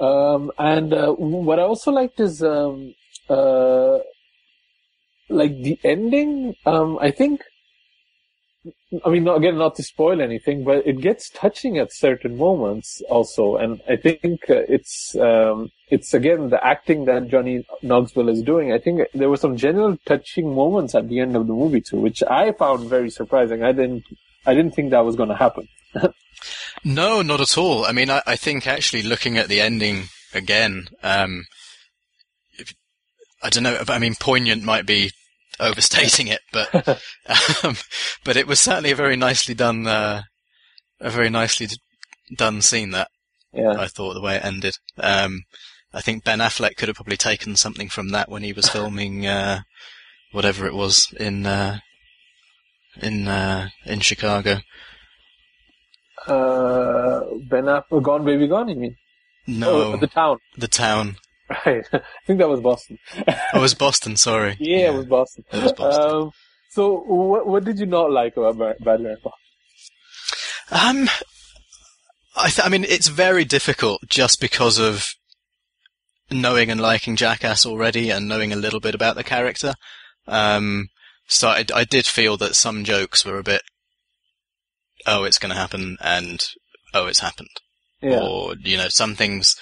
Um, 0.00 0.50
and 0.58 0.92
uh, 0.92 1.12
what 1.12 1.58
I 1.58 1.62
also 1.62 1.92
liked 1.92 2.18
is 2.20 2.42
um, 2.42 2.94
uh, 3.28 3.98
like 5.28 5.56
the 5.62 5.78
ending. 5.84 6.54
Um, 6.66 6.98
I 7.00 7.10
think. 7.10 7.42
I 9.04 9.10
mean, 9.10 9.28
again, 9.28 9.58
not 9.58 9.74
to 9.76 9.82
spoil 9.82 10.22
anything, 10.22 10.64
but 10.64 10.86
it 10.86 11.00
gets 11.00 11.28
touching 11.30 11.76
at 11.78 11.92
certain 11.92 12.36
moments 12.36 13.02
also, 13.10 13.56
and 13.56 13.82
I 13.88 13.96
think 13.96 14.40
uh, 14.48 14.64
it's 14.68 15.14
um, 15.16 15.70
it's 15.90 16.14
again 16.14 16.48
the 16.48 16.64
acting 16.64 17.04
that 17.04 17.28
Johnny 17.28 17.66
Knoxville 17.82 18.30
is 18.30 18.42
doing. 18.42 18.72
I 18.72 18.78
think 18.78 19.02
there 19.12 19.28
were 19.28 19.36
some 19.36 19.56
general 19.56 19.98
touching 20.06 20.54
moments 20.54 20.94
at 20.94 21.08
the 21.08 21.20
end 21.20 21.36
of 21.36 21.46
the 21.46 21.52
movie 21.52 21.82
too, 21.82 22.00
which 22.00 22.22
I 22.22 22.52
found 22.52 22.88
very 22.88 23.10
surprising. 23.10 23.62
I 23.62 23.72
didn't 23.72 24.04
I 24.46 24.54
didn't 24.54 24.74
think 24.74 24.90
that 24.90 25.04
was 25.04 25.16
going 25.16 25.30
to 25.30 25.36
happen. 25.36 25.68
No, 26.84 27.22
not 27.22 27.40
at 27.40 27.56
all. 27.56 27.86
I 27.86 27.92
mean, 27.92 28.10
I, 28.10 28.20
I 28.26 28.36
think 28.36 28.66
actually 28.66 29.02
looking 29.02 29.38
at 29.38 29.48
the 29.48 29.60
ending 29.60 30.08
again, 30.34 30.88
um, 31.02 31.44
if, 32.58 32.74
I 33.42 33.48
don't 33.48 33.62
know. 33.62 33.82
I 33.88 33.98
mean, 33.98 34.14
poignant 34.20 34.62
might 34.62 34.84
be 34.84 35.10
overstating 35.60 36.26
it, 36.28 36.40
but 36.52 36.68
um, 37.64 37.76
but 38.24 38.36
it 38.36 38.46
was 38.46 38.60
certainly 38.60 38.90
a 38.90 38.96
very 38.96 39.16
nicely 39.16 39.54
done, 39.54 39.86
uh, 39.86 40.22
a 41.00 41.10
very 41.10 41.30
nicely 41.30 41.68
done 42.36 42.62
scene. 42.62 42.90
That 42.90 43.08
Yeah, 43.52 43.74
I 43.78 43.86
thought 43.88 44.14
the 44.14 44.20
way 44.22 44.36
it 44.36 44.44
ended. 44.44 44.74
Um, 44.98 45.42
I 45.92 46.00
think 46.00 46.24
Ben 46.24 46.40
Affleck 46.40 46.76
could 46.76 46.88
have 46.88 46.96
probably 46.96 47.16
taken 47.16 47.56
something 47.56 47.88
from 47.88 48.08
that 48.10 48.28
when 48.28 48.42
he 48.42 48.52
was 48.52 48.68
filming 48.76 49.26
uh, 49.26 49.60
whatever 50.32 50.66
it 50.66 50.74
was 50.74 51.12
in 51.18 51.46
uh, 51.46 51.78
in 53.00 53.28
uh, 53.28 53.68
in 53.86 54.00
Chicago. 54.00 54.58
uh, 56.26 57.20
Ben 57.48 57.64
Affleck, 57.64 58.02
Gone 58.02 58.24
Baby 58.24 58.48
Gone. 58.48 58.68
You 58.68 58.76
mean? 58.76 58.96
No, 59.46 59.92
Oh, 59.92 59.96
the 59.98 60.06
town. 60.06 60.38
the 60.56 60.68
town. 60.68 61.16
Right. 61.48 61.84
I 61.92 62.00
think 62.26 62.38
that 62.38 62.48
was 62.48 62.60
Boston. 62.60 62.98
Oh, 63.16 63.34
it 63.54 63.60
was 63.60 63.74
Boston. 63.74 64.16
Sorry. 64.16 64.56
Yeah, 64.60 64.90
it 64.90 64.94
was 64.94 65.06
Boston. 65.06 65.44
It 65.52 65.62
was 65.62 65.72
Boston. 65.72 66.16
Um, 66.16 66.30
so 66.70 67.00
what 67.06 67.46
what 67.46 67.64
did 67.64 67.78
you 67.78 67.86
not 67.86 68.10
like 68.10 68.36
about 68.36 68.58
Bad, 68.58 68.76
Bad 68.80 69.00
Grandpa? 69.00 69.30
Um, 70.70 71.08
I, 72.36 72.48
th- 72.48 72.66
I 72.66 72.68
mean, 72.68 72.84
it's 72.84 73.08
very 73.08 73.44
difficult 73.44 74.00
just 74.08 74.40
because 74.40 74.78
of 74.78 75.14
knowing 76.30 76.70
and 76.70 76.80
liking 76.80 77.16
Jackass 77.16 77.64
already 77.64 78.10
and 78.10 78.28
knowing 78.28 78.52
a 78.52 78.56
little 78.56 78.80
bit 78.80 78.94
about 78.94 79.14
the 79.14 79.24
character. 79.24 79.74
Um, 80.26 80.88
so 81.26 81.48
I, 81.48 81.64
I 81.74 81.84
did 81.84 82.06
feel 82.06 82.36
that 82.38 82.56
some 82.56 82.84
jokes 82.84 83.24
were 83.24 83.38
a 83.38 83.42
bit, 83.44 83.62
oh, 85.06 85.24
it's 85.24 85.38
going 85.38 85.50
to 85.50 85.60
happen, 85.60 85.96
and 86.00 86.44
oh, 86.92 87.06
it's 87.06 87.20
happened. 87.20 87.48
Yeah. 88.02 88.20
Or, 88.20 88.54
you 88.56 88.76
know, 88.76 88.88
some 88.88 89.14
things 89.14 89.54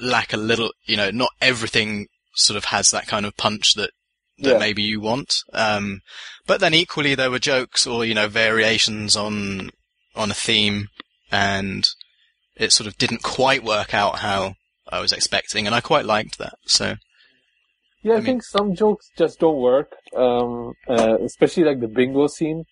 lack 0.00 0.32
a 0.32 0.36
little, 0.36 0.70
you 0.84 0.96
know, 0.96 1.10
not 1.10 1.30
everything 1.40 2.06
sort 2.34 2.56
of 2.56 2.66
has 2.66 2.90
that 2.90 3.06
kind 3.06 3.26
of 3.26 3.36
punch 3.36 3.74
that, 3.74 3.90
that 4.38 4.52
Yeah. 4.52 4.58
maybe 4.58 4.82
you 4.82 5.00
want. 5.00 5.34
Um, 5.52 6.00
but 6.46 6.60
then 6.60 6.74
equally 6.74 7.14
there 7.14 7.30
were 7.30 7.38
jokes 7.38 7.86
or, 7.86 8.04
you 8.04 8.14
know, 8.14 8.28
variations 8.28 9.16
on, 9.16 9.70
on 10.14 10.30
a 10.30 10.34
theme 10.34 10.88
and 11.32 11.86
it 12.56 12.72
sort 12.72 12.86
of 12.86 12.96
didn't 12.98 13.22
quite 13.22 13.64
work 13.64 13.92
out 13.94 14.20
how 14.20 14.54
I 14.88 15.00
was 15.00 15.12
expecting 15.12 15.66
and 15.66 15.74
I 15.74 15.80
quite 15.80 16.04
liked 16.04 16.38
that. 16.38 16.54
So, 16.66 16.94
Yeah, 18.02 18.12
I, 18.12 18.16
I 18.16 18.18
mean- 18.18 18.24
think 18.26 18.42
some 18.44 18.74
jokes 18.74 19.10
just 19.18 19.38
don't 19.40 19.58
work. 19.60 19.92
Um, 20.16 20.72
uh, 20.88 21.18
especially 21.24 21.64
like 21.64 21.80
the 21.80 21.88
bingo 21.88 22.26
scene. 22.28 22.64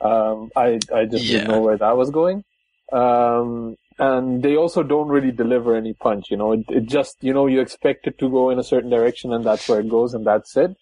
Um, 0.00 0.50
I 0.56 0.78
I 0.94 1.04
just 1.06 1.24
Yeah. 1.24 1.38
didn't 1.40 1.48
know 1.50 1.60
where 1.60 1.76
that 1.76 1.96
was 1.96 2.10
going. 2.10 2.44
Um, 2.92 3.74
and 3.98 4.42
they 4.42 4.56
also 4.56 4.82
don't 4.82 5.08
really 5.08 5.32
deliver 5.32 5.74
any 5.74 5.92
punch. 5.92 6.26
You 6.30 6.36
know, 6.36 6.52
it, 6.52 6.64
it 6.68 6.86
just 6.86 7.16
you 7.20 7.32
know 7.32 7.46
you 7.46 7.60
expect 7.60 8.06
it 8.06 8.18
to 8.18 8.30
go 8.30 8.50
in 8.50 8.58
a 8.58 8.64
certain 8.64 8.90
direction, 8.90 9.32
and 9.32 9.44
that's 9.44 9.68
where 9.68 9.80
it 9.80 9.88
goes, 9.88 10.14
and 10.14 10.26
that's 10.26 10.56
it. 10.56 10.76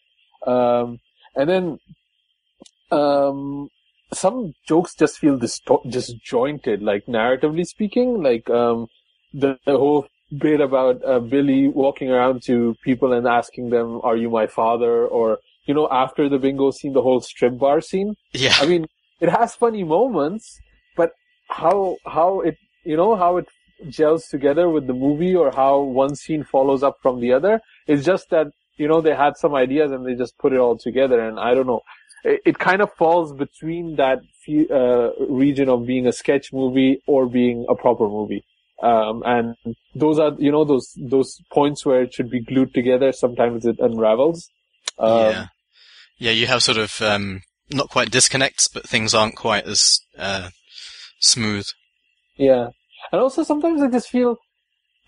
Um, 0.46 1.00
and 1.34 1.50
then 1.50 1.78
um, 2.90 3.68
some 4.12 4.54
jokes 4.66 4.94
just 4.94 5.18
feel 5.18 5.38
disto- 5.38 5.90
disjointed, 5.90 6.82
like 6.82 7.06
narratively 7.06 7.66
speaking, 7.66 8.22
like 8.22 8.48
um, 8.50 8.86
the, 9.32 9.58
the 9.66 9.76
whole 9.76 10.06
bit 10.36 10.60
about 10.60 11.04
uh, 11.04 11.20
Billy 11.20 11.68
walking 11.68 12.10
around 12.10 12.42
to 12.44 12.74
people 12.84 13.12
and 13.12 13.26
asking 13.26 13.70
them, 13.70 14.00
"Are 14.02 14.16
you 14.16 14.30
my 14.30 14.46
father?" 14.46 15.06
or 15.06 15.38
you 15.66 15.74
know, 15.74 15.88
after 15.90 16.28
the 16.28 16.38
bingo 16.38 16.70
scene, 16.70 16.92
the 16.92 17.02
whole 17.02 17.20
strip 17.20 17.58
bar 17.58 17.80
scene. 17.80 18.14
yeah. 18.32 18.54
I 18.60 18.66
mean, 18.66 18.86
it 19.20 19.28
has 19.28 19.54
funny 19.54 19.82
moments, 19.82 20.60
but 20.96 21.10
how 21.48 21.96
how 22.06 22.40
it 22.40 22.56
you 22.86 22.96
know 22.96 23.16
how 23.16 23.36
it 23.38 23.48
gels 23.88 24.26
together 24.28 24.68
with 24.68 24.86
the 24.86 24.94
movie 24.94 25.34
or 25.34 25.50
how 25.50 25.80
one 25.80 26.14
scene 26.16 26.44
follows 26.44 26.82
up 26.82 26.96
from 27.02 27.20
the 27.20 27.32
other. 27.32 27.60
It's 27.86 28.04
just 28.04 28.30
that 28.30 28.46
you 28.76 28.88
know 28.88 29.00
they 29.00 29.14
had 29.14 29.36
some 29.36 29.54
ideas 29.54 29.92
and 29.92 30.06
they 30.06 30.14
just 30.14 30.38
put 30.38 30.52
it 30.52 30.58
all 30.58 30.78
together, 30.78 31.20
and 31.20 31.38
I 31.38 31.54
don't 31.54 31.66
know. 31.66 31.82
It, 32.24 32.40
it 32.44 32.58
kind 32.58 32.80
of 32.82 32.92
falls 32.94 33.32
between 33.32 33.96
that 33.96 34.20
uh, 34.48 35.24
region 35.28 35.68
of 35.68 35.86
being 35.86 36.06
a 36.06 36.12
sketch 36.12 36.52
movie 36.52 37.02
or 37.06 37.26
being 37.26 37.66
a 37.68 37.74
proper 37.74 38.08
movie. 38.08 38.44
Um, 38.82 39.22
and 39.24 39.54
those 39.94 40.18
are, 40.18 40.32
you 40.38 40.52
know, 40.52 40.64
those, 40.64 40.92
those 40.96 41.40
points 41.50 41.86
where 41.86 42.02
it 42.02 42.12
should 42.12 42.30
be 42.30 42.40
glued 42.40 42.74
together. 42.74 43.12
Sometimes 43.12 43.64
it 43.64 43.76
unravels. 43.78 44.48
Um, 44.98 45.32
yeah. 45.32 45.46
Yeah, 46.18 46.30
you 46.32 46.46
have 46.46 46.62
sort 46.62 46.78
of, 46.78 47.00
um, 47.02 47.42
not 47.70 47.90
quite 47.90 48.10
disconnects, 48.10 48.68
but 48.68 48.88
things 48.88 49.14
aren't 49.14 49.36
quite 49.36 49.66
as, 49.66 50.00
uh, 50.18 50.50
smooth. 51.20 51.66
Yeah. 52.36 52.68
And 53.12 53.20
also 53.20 53.42
sometimes 53.42 53.82
I 53.82 53.88
just 53.88 54.08
feel 54.08 54.36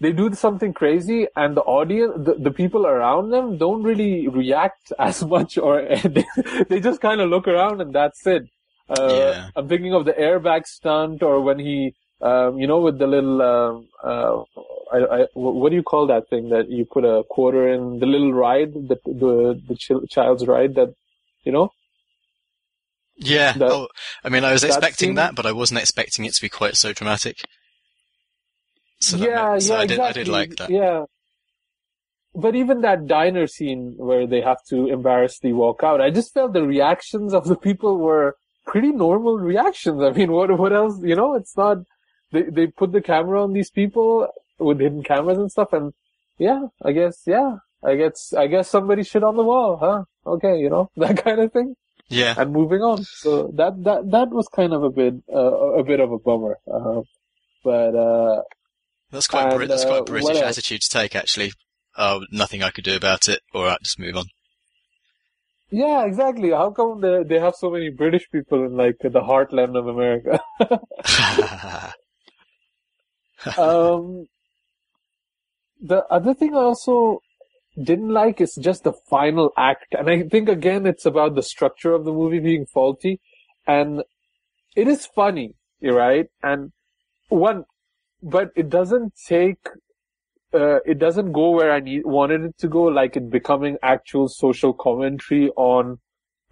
they 0.01 0.13
do 0.13 0.33
something 0.35 0.73
crazy 0.73 1.29
and 1.37 1.57
the 1.57 1.63
audience, 1.63 2.15
the, 2.25 2.35
the 2.35 2.51
people 2.51 2.87
around 2.87 3.31
them 3.31 3.59
don't 3.59 3.83
really 3.83 4.29
react 4.29 4.93
as 4.99 5.25
much 5.25 5.59
or 5.59 5.83
they, 6.05 6.27
they 6.69 6.81
just 6.81 7.01
kind 7.01 7.21
of 7.21 7.31
look 7.31 7.49
around 7.49 7.81
and 7.81 7.95
that's 7.95 8.27
it. 8.27 8.45
Uh, 8.89 9.09
Yeah. 9.11 9.49
I'm 9.57 9.69
thinking 9.69 9.95
of 9.95 10.05
the 10.05 10.13
airbag 10.15 10.67
stunt 10.67 11.23
or 11.23 11.41
when 11.49 11.59
he, 11.69 11.95
Um, 12.31 12.59
you 12.63 12.67
know, 12.71 12.81
with 12.87 12.97
the 13.03 13.07
little, 13.15 13.41
um, 13.53 13.75
uh, 14.11 14.37
I, 14.97 14.99
I, 15.17 15.27
what 15.35 15.69
do 15.71 15.77
you 15.81 15.85
call 15.93 16.05
that 16.09 16.29
thing 16.33 16.49
that 16.55 16.67
you 16.79 16.85
put 16.97 17.05
a 17.05 17.23
quarter 17.35 17.63
in? 17.75 17.83
The 18.03 18.07
little 18.15 18.33
ride, 18.47 18.73
the 18.91 18.97
the 19.23 19.33
the 19.69 19.77
ch- 19.85 20.03
child's 20.15 20.45
ride 20.55 20.73
that, 20.79 20.91
you 21.47 21.53
know. 21.57 21.67
Yeah. 23.19 23.53
That- 23.53 23.71
oh, 23.71 23.89
I 24.25 24.29
mean, 24.29 24.45
I 24.45 24.53
was 24.53 24.65
expecting 24.65 25.09
scene- 25.11 25.15
that, 25.17 25.35
but 25.35 25.47
I 25.47 25.53
wasn't 25.53 25.81
expecting 25.81 26.25
it 26.25 26.35
to 26.35 26.43
be 26.43 26.49
quite 26.49 26.77
so 26.77 26.93
dramatic. 26.93 27.43
So 29.01 29.17
yeah, 29.17 29.51
meant- 29.51 29.63
so 29.63 29.75
yeah, 29.75 29.81
I 29.81 29.87
did, 29.87 29.91
exactly. 29.93 30.09
I 30.09 30.25
did 30.25 30.29
like 30.29 30.57
that. 30.57 30.71
Yeah. 30.71 31.05
But 32.35 32.55
even 32.55 32.83
that 32.83 33.07
diner 33.07 33.47
scene 33.47 33.95
where 33.97 34.27
they 34.27 34.41
have 34.43 34.63
to 34.69 34.87
embarrassingly 34.87 35.55
walk 35.55 35.83
out, 35.83 36.01
I 36.01 36.11
just 36.11 36.33
felt 36.35 36.53
the 36.53 36.63
reactions 36.63 37.33
of 37.35 37.47
the 37.47 37.57
people 37.57 37.99
were 37.99 38.37
pretty 38.67 38.93
normal 38.93 39.39
reactions. 39.39 40.03
I 40.03 40.11
mean, 40.11 40.31
what 40.31 40.57
what 40.59 40.73
else? 40.73 41.01
You 41.03 41.17
know, 41.17 41.35
it's 41.35 41.57
not. 41.57 41.79
They 42.31 42.43
they 42.43 42.67
put 42.67 42.93
the 42.93 43.01
camera 43.01 43.43
on 43.43 43.55
these 43.55 43.71
people 43.71 44.29
with 44.59 44.79
hidden 44.81 45.03
cameras 45.03 45.39
and 45.39 45.51
stuff, 45.51 45.73
and 45.73 45.95
yeah, 46.39 46.67
I 46.85 46.93
guess 46.93 47.23
yeah, 47.27 47.57
I 47.83 47.97
guess 47.97 48.35
I 48.35 48.47
guess 48.47 48.69
somebody 48.69 49.03
shit 49.03 49.25
on 49.25 49.37
the 49.37 49.43
wall, 49.43 49.79
huh? 49.79 50.05
Okay, 50.27 50.59
you 50.59 50.69
know 50.69 50.91
that 50.97 51.25
kind 51.25 51.41
of 51.41 51.53
thing, 51.53 51.75
Yeah. 52.09 52.35
and 52.37 52.53
moving 52.53 52.81
on. 52.81 53.05
So 53.05 53.53
that 53.57 53.83
that 53.85 54.11
that 54.11 54.31
was 54.31 54.49
kind 54.49 54.73
of 54.73 54.83
a 54.83 54.91
bit 54.91 55.15
uh, 55.33 55.79
a 55.81 55.85
bit 55.85 56.01
of 56.01 56.13
a 56.13 56.19
bummer. 56.19 56.57
Uh, 56.67 57.03
but 57.65 57.95
uh, 57.95 58.43
That's 59.11 59.27
quite, 59.27 59.53
And, 59.53 59.71
that's 59.71 59.85
quite 59.85 59.99
uh, 59.99 60.03
a 60.03 60.05
British 60.05 60.25
what 60.25 60.37
attitude 60.37 60.81
to 60.83 60.89
take, 60.89 61.15
actually. 61.15 61.53
Oh, 61.97 62.25
nothing 62.31 62.63
I 62.63 62.71
could 62.71 62.85
do 62.85 62.97
about 62.97 63.29
it. 63.29 63.41
All 63.53 63.65
right, 63.65 63.79
just 63.83 63.99
move 63.99 64.17
on. 64.17 64.27
Yeah, 65.71 66.07
exactly. 66.07 66.51
How 66.51 66.71
come 66.71 67.01
they 67.01 67.25
they 67.25 67.39
have 67.39 67.55
so 67.55 67.71
many 67.71 67.91
British 67.91 68.31
people 68.31 68.65
in 68.65 68.77
like 68.77 68.97
the 69.01 69.21
heartland 69.21 69.77
of 69.77 69.87
America? 69.87 70.41
um, 73.59 74.27
the 75.81 76.05
other 76.11 76.35
thing 76.35 76.55
I 76.55 76.61
also 76.61 77.21
didn't 77.83 78.11
like 78.11 78.41
is 78.41 78.55
just 78.61 78.85
the 78.85 78.93
final 78.93 79.53
act, 79.57 79.95
and 79.99 80.09
I 80.09 80.23
think 80.23 80.49
again 80.49 80.87
it's 80.87 81.07
about 81.07 81.35
the 81.35 81.43
structure 81.43 81.93
of 81.93 82.05
the 82.05 82.13
movie 82.13 82.41
being 82.41 82.67
faulty, 82.67 83.21
and 83.67 84.03
it 84.77 84.89
is 84.89 85.07
funny, 85.07 85.55
right? 85.83 86.27
And 86.43 86.73
one, 87.29 87.65
but 88.23 88.51
it 88.57 88.69
doesn't 88.69 89.15
take. 89.27 89.67
Uh, 90.53 90.79
it 90.87 90.99
doesn't 90.99 91.33
go 91.33 91.51
where 91.51 91.71
I 91.71 91.81
need 91.81 92.07
wanted 92.07 92.43
it 92.43 92.59
to 92.59 92.69
go, 92.69 92.85
like 92.85 93.17
it 93.17 93.31
becoming 93.31 93.77
actual 93.83 94.29
social 94.29 94.73
commentary 94.73 95.51
on 95.57 95.99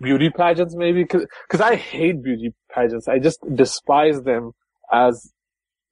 beauty 0.01 0.29
pageants, 0.29 0.75
maybe. 0.77 1.05
Because 1.05 1.61
I 1.61 1.77
hate 1.77 2.23
beauty 2.23 2.53
pageants. 2.71 3.09
I 3.09 3.19
just 3.19 3.41
despise 3.55 4.23
them 4.23 4.53
as 4.93 5.33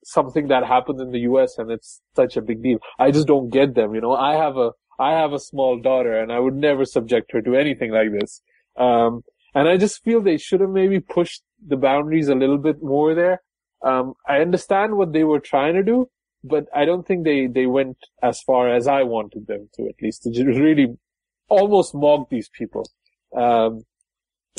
something 0.04 0.48
that 0.48 0.64
happens 0.66 1.00
in 1.00 1.10
the 1.10 1.20
US 1.20 1.56
and 1.58 1.70
it's 1.70 2.00
such 2.14 2.36
a 2.36 2.42
big 2.42 2.62
deal. 2.62 2.78
I 2.98 3.10
just 3.10 3.26
don't 3.26 3.48
get 3.50 3.74
them, 3.74 3.94
you 3.94 4.00
know. 4.00 4.14
I 4.14 4.34
have 4.34 4.56
a 4.56 4.72
I 4.98 5.12
have 5.12 5.32
a 5.32 5.38
small 5.38 5.80
daughter 5.80 6.18
and 6.18 6.32
I 6.32 6.38
would 6.38 6.54
never 6.54 6.84
subject 6.84 7.32
her 7.32 7.42
to 7.42 7.56
anything 7.56 7.90
like 7.90 8.10
this. 8.12 8.42
Um 8.76 9.22
and 9.54 9.68
I 9.68 9.76
just 9.76 10.02
feel 10.02 10.20
they 10.20 10.36
should 10.38 10.60
have 10.60 10.70
maybe 10.70 11.00
pushed 11.00 11.42
the 11.66 11.76
boundaries 11.76 12.28
a 12.28 12.34
little 12.34 12.58
bit 12.58 12.82
more 12.82 13.14
there. 13.14 13.42
Um 13.84 14.14
I 14.28 14.38
understand 14.38 14.96
what 14.96 15.12
they 15.12 15.24
were 15.24 15.40
trying 15.40 15.74
to 15.74 15.82
do, 15.82 16.08
but 16.42 16.66
I 16.74 16.84
don't 16.84 17.06
think 17.06 17.24
they 17.24 17.46
they 17.46 17.66
went 17.66 17.98
as 18.22 18.40
far 18.42 18.74
as 18.74 18.86
I 18.86 19.02
wanted 19.02 19.46
them 19.46 19.68
to 19.74 19.86
at 19.88 20.02
least 20.02 20.22
to 20.24 20.44
really 20.44 20.96
almost 21.48 21.94
mock 21.94 22.30
these 22.30 22.48
people. 22.48 22.88
Um 23.36 23.82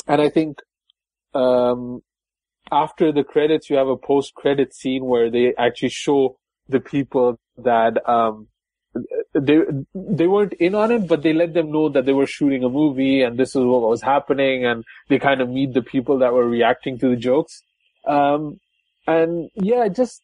and 0.06 0.20
I 0.20 0.28
think 0.28 0.58
um 1.34 2.02
after 2.70 3.12
the 3.12 3.24
credits, 3.24 3.70
you 3.70 3.76
have 3.76 3.88
a 3.88 3.96
post-credit 3.96 4.74
scene 4.74 5.04
where 5.04 5.30
they 5.30 5.54
actually 5.56 5.90
show 5.90 6.38
the 6.68 6.80
people 6.80 7.38
that 7.56 8.06
um, 8.08 8.48
they 9.40 9.58
they 9.94 10.26
weren't 10.26 10.54
in 10.54 10.74
on 10.74 10.90
it, 10.90 11.06
but 11.06 11.22
they 11.22 11.32
let 11.32 11.54
them 11.54 11.70
know 11.70 11.88
that 11.88 12.06
they 12.06 12.12
were 12.12 12.26
shooting 12.26 12.64
a 12.64 12.68
movie 12.68 13.22
and 13.22 13.38
this 13.38 13.50
is 13.50 13.64
what 13.64 13.82
was 13.82 14.02
happening, 14.02 14.64
and 14.64 14.84
they 15.08 15.18
kind 15.18 15.40
of 15.40 15.48
meet 15.48 15.74
the 15.74 15.82
people 15.82 16.18
that 16.18 16.32
were 16.32 16.48
reacting 16.48 16.98
to 16.98 17.10
the 17.10 17.16
jokes. 17.16 17.62
Um, 18.06 18.60
and 19.06 19.50
yeah, 19.54 19.88
just 19.88 20.22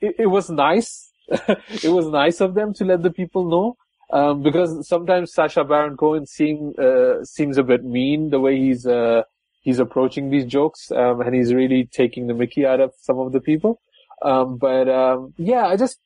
it, 0.00 0.16
it 0.18 0.26
was 0.26 0.50
nice. 0.50 1.10
it 1.28 1.90
was 1.90 2.06
nice 2.08 2.40
of 2.40 2.54
them 2.54 2.74
to 2.74 2.84
let 2.84 3.02
the 3.02 3.10
people 3.10 3.48
know. 3.48 3.76
Um, 4.12 4.42
because 4.42 4.86
sometimes 4.86 5.32
Sacha 5.32 5.64
Baron 5.64 5.96
Cohen 5.96 6.26
seem, 6.26 6.74
uh, 6.78 7.24
seems 7.24 7.56
a 7.58 7.62
bit 7.62 7.84
mean 7.84 8.30
the 8.30 8.38
way 8.38 8.56
he's, 8.56 8.86
uh, 8.86 9.22
he's 9.62 9.78
approaching 9.78 10.30
these 10.30 10.44
jokes, 10.44 10.92
um, 10.92 11.20
and 11.22 11.34
he's 11.34 11.54
really 11.54 11.88
taking 11.90 12.26
the 12.26 12.34
mickey 12.34 12.66
out 12.66 12.80
of 12.80 12.92
some 13.00 13.18
of 13.18 13.32
the 13.32 13.40
people. 13.40 13.80
Um, 14.22 14.58
but, 14.58 14.88
um, 14.88 15.34
yeah, 15.36 15.66
I 15.66 15.76
just, 15.76 15.98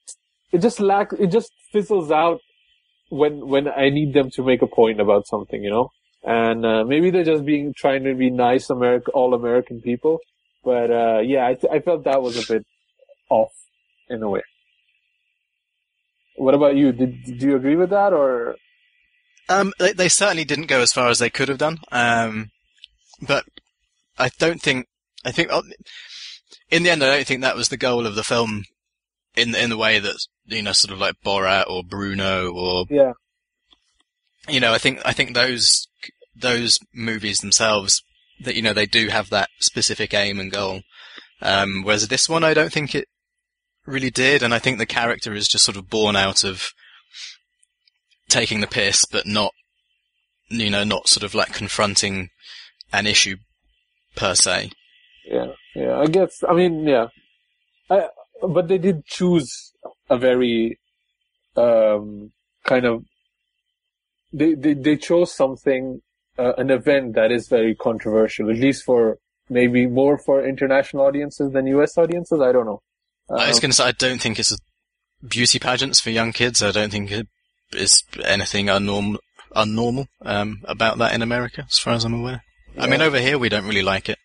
it 0.53 0.59
just 0.59 0.81
lack, 0.81 1.13
it 1.19 1.29
just 1.29 1.53
fizzles 1.73 2.11
out 2.11 2.41
when, 3.11 3.47
when 3.47 3.69
I 3.69 3.91
need 3.91 4.15
them 4.15 4.31
to 4.35 4.43
make 4.43 4.63
a 4.63 4.67
point 4.67 5.01
about 5.01 5.27
something, 5.27 5.63
you 5.63 5.71
know? 5.71 5.91
And, 6.23 6.65
uh, 6.65 6.85
maybe 6.85 7.11
they're 7.11 7.25
just 7.25 7.45
being, 7.45 7.75
trying 7.77 8.05
to 8.05 8.15
be 8.15 8.31
nice 8.31 8.71
American, 8.71 9.13
all 9.15 9.35
American 9.35 9.81
people. 9.81 10.19
But, 10.65 10.91
uh, 10.91 11.21
yeah, 11.21 11.47
I, 11.47 11.55
th- 11.55 11.73
I 11.73 11.81
felt 11.81 12.05
that 12.05 12.23
was 12.23 12.37
a 12.37 12.53
bit 12.53 12.67
off 13.31 13.53
in 14.09 14.23
a 14.23 14.29
way. 14.29 14.43
What 16.37 16.55
about 16.55 16.77
you? 16.77 16.93
Did, 16.93 17.23
did 17.25 17.43
you 17.43 17.57
agree 17.57 17.77
with 17.77 17.91
that 17.91 18.13
or? 18.13 18.57
Um, 19.49 19.73
they, 19.79 19.93
they 19.93 20.09
certainly 20.09 20.45
didn't 20.45 20.67
go 20.67 20.81
as 20.81 20.93
far 20.93 21.09
as 21.09 21.19
they 21.19 21.31
could 21.31 21.49
have 21.49 21.59
done. 21.59 21.79
Um, 21.91 22.51
but 23.21 23.45
I 24.19 24.31
don't 24.39 24.61
think, 24.61 24.87
I 25.25 25.33
think, 25.33 25.49
oh, 25.51 25.63
in 26.71 26.83
the 26.83 26.91
end, 26.91 27.03
I 27.03 27.17
don't 27.17 27.27
think 27.27 27.41
that 27.43 27.57
was 27.57 27.71
the 27.71 27.77
goal 27.77 28.07
of 28.07 28.15
the 28.15 28.23
film 28.23 28.65
in, 29.35 29.55
in 29.55 29.71
the 29.71 29.77
way 29.77 29.99
that, 29.99 30.17
you 30.49 30.63
know, 30.63 30.73
sort 30.73 30.93
of 30.93 30.99
like 30.99 31.15
Borat 31.25 31.69
or 31.69 31.83
Bruno 31.85 32.51
or, 32.51 32.85
Yeah. 32.91 33.13
you 34.49 34.61
know, 34.61 34.73
I 34.73 34.79
think, 34.79 35.01
I 35.05 35.13
think 35.13 35.35
those, 35.35 35.87
those 36.35 36.79
movies 36.95 37.39
themselves, 37.39 38.03
that, 38.41 38.55
you 38.55 38.63
know, 38.63 38.73
they 38.73 38.87
do 38.87 39.09
have 39.09 39.31
that 39.31 39.51
specific 39.61 40.15
aim 40.15 40.41
and 40.41 40.51
goal. 40.51 40.83
Um, 41.41 41.83
whereas 41.85 42.09
this 42.09 42.29
one, 42.29 42.45
I 42.45 42.55
don't 42.55 42.73
think 42.73 42.95
it 42.95 43.07
really 43.87 44.11
did. 44.11 44.43
And 44.43 44.55
I 44.55 44.59
think 44.59 44.79
the 44.79 44.87
character 44.87 45.35
is 45.35 45.49
just 45.49 45.65
sort 45.65 45.77
of 45.77 45.89
born 45.91 46.17
out 46.17 46.45
of 46.45 46.71
taking 48.29 48.61
the 48.61 48.67
piss, 48.67 49.05
but 49.05 49.27
not, 49.27 49.53
you 50.49 50.71
know, 50.71 50.85
not 50.85 51.09
sort 51.09 51.25
of 51.25 51.35
like 51.35 51.53
confronting 51.53 52.31
an 52.93 53.07
issue 53.07 53.37
per 54.17 54.35
se. 54.35 54.71
Yeah, 55.27 55.53
yeah. 55.75 55.99
I 55.99 56.07
guess. 56.07 56.43
I 56.49 56.55
mean, 56.55 56.87
yeah. 56.87 57.09
I, 57.91 58.09
but 58.47 58.69
they 58.69 58.79
did 58.79 59.05
choose 59.07 59.73
a 60.11 60.17
very 60.19 60.79
um, 61.57 62.33
kind 62.65 62.85
of. 62.87 63.05
They, 64.33 64.55
they 64.55 64.75
they 64.75 64.97
chose 64.97 65.35
something, 65.35 66.03
uh, 66.39 66.53
an 66.59 66.71
event 66.71 67.15
that 67.15 67.33
is 67.33 67.49
very 67.49 67.75
controversial, 67.75 68.51
at 68.51 68.57
least 68.57 68.85
for 68.85 69.19
maybe 69.49 69.87
more 69.87 70.19
for 70.19 70.47
international 70.47 71.07
audiences 71.07 71.53
than 71.53 71.67
U.S. 71.69 71.97
audiences. 71.97 72.39
I 72.41 72.53
don't 72.53 72.67
know. 72.67 72.83
I 73.31 73.49
was 73.49 73.57
Um, 73.57 73.61
going 73.63 73.71
to 73.71 73.77
say, 73.77 73.85
I 73.85 73.93
don't 73.93 74.21
think 74.21 74.39
it's 74.39 74.53
a 74.53 74.59
beauty 75.27 75.59
pageants 75.59 76.01
for 76.01 76.11
young 76.11 76.33
kids. 76.33 76.63
I 76.63 76.71
don't 76.73 76.91
think 76.91 77.11
it 77.11 77.27
is 77.73 78.03
anything 78.23 78.67
unnormal, 78.67 79.17
unnormal 79.57 80.07
um, 80.23 80.59
about 80.65 80.99
that 80.99 81.15
in 81.15 81.23
America, 81.23 81.65
as 81.67 81.79
far 81.79 81.95
as 81.95 82.05
I'm 82.05 82.15
aware. 82.15 82.43
I 82.79 82.87
mean, 82.87 83.01
over 83.01 83.19
here 83.19 83.39
we 83.39 83.49
don't 83.49 83.65
really 83.67 83.83
like 83.83 84.09
it. 84.11 84.19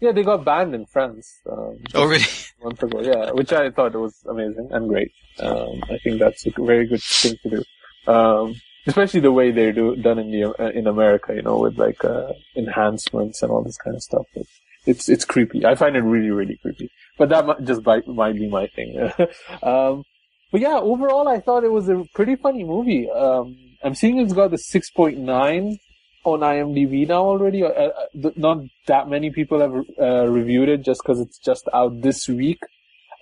yeah, 0.00 0.10
they 0.12 0.22
got 0.24 0.44
banned 0.44 0.74
in 0.74 0.84
France. 0.86 1.32
Um, 1.50 1.78
Oh, 1.94 2.04
really? 2.06 2.24
Months 2.64 2.82
ago. 2.82 3.00
Yeah, 3.02 3.30
which 3.32 3.52
I 3.52 3.70
thought 3.70 3.94
was 3.94 4.24
amazing 4.28 4.68
and 4.72 4.88
great. 4.88 5.12
Um, 5.38 5.82
I 5.90 5.98
think 6.02 6.18
that's 6.18 6.46
a 6.46 6.50
very 6.58 6.86
good 6.86 7.02
thing 7.02 7.36
to 7.42 7.50
do. 7.50 8.12
Um, 8.12 8.54
especially 8.86 9.20
the 9.20 9.32
way 9.32 9.50
they're 9.50 9.72
do, 9.72 9.96
done 9.96 10.18
in 10.18 10.30
the 10.30 10.54
uh, 10.58 10.70
in 10.70 10.86
America, 10.86 11.34
you 11.34 11.42
know, 11.42 11.58
with 11.58 11.78
like 11.78 12.04
uh, 12.04 12.32
enhancements 12.56 13.42
and 13.42 13.50
all 13.50 13.62
this 13.62 13.78
kind 13.78 13.96
of 13.96 14.02
stuff. 14.02 14.26
It's 14.34 14.60
it's, 14.86 15.08
it's 15.08 15.24
creepy. 15.24 15.64
I 15.64 15.74
find 15.74 15.96
it 15.96 16.00
really 16.00 16.30
really 16.30 16.58
creepy. 16.60 16.90
But 17.18 17.28
that 17.28 17.46
might, 17.46 17.64
just 17.64 17.84
might, 17.86 18.06
might 18.08 18.34
be 18.34 18.48
my 18.48 18.66
thing. 18.66 18.98
um, 19.62 20.04
but 20.50 20.60
yeah, 20.60 20.78
overall, 20.78 21.28
I 21.28 21.40
thought 21.40 21.64
it 21.64 21.72
was 21.72 21.88
a 21.88 22.04
pretty 22.14 22.36
funny 22.36 22.64
movie. 22.64 23.10
Um, 23.10 23.56
I'm 23.82 23.94
seeing 23.94 24.18
it's 24.18 24.32
got 24.32 24.50
the 24.50 24.56
6.9 24.56 25.78
on 26.24 26.40
IMDb 26.40 27.06
now 27.06 27.24
already. 27.24 27.62
Uh, 27.62 27.68
uh, 27.68 27.90
th- 28.20 28.36
not 28.36 28.58
that 28.86 29.08
many 29.08 29.30
people 29.30 29.60
have 29.60 29.74
uh, 30.00 30.26
reviewed 30.26 30.68
it 30.68 30.82
just 30.82 31.00
because 31.02 31.20
it's 31.20 31.38
just 31.38 31.68
out 31.72 32.00
this 32.02 32.28
week. 32.28 32.60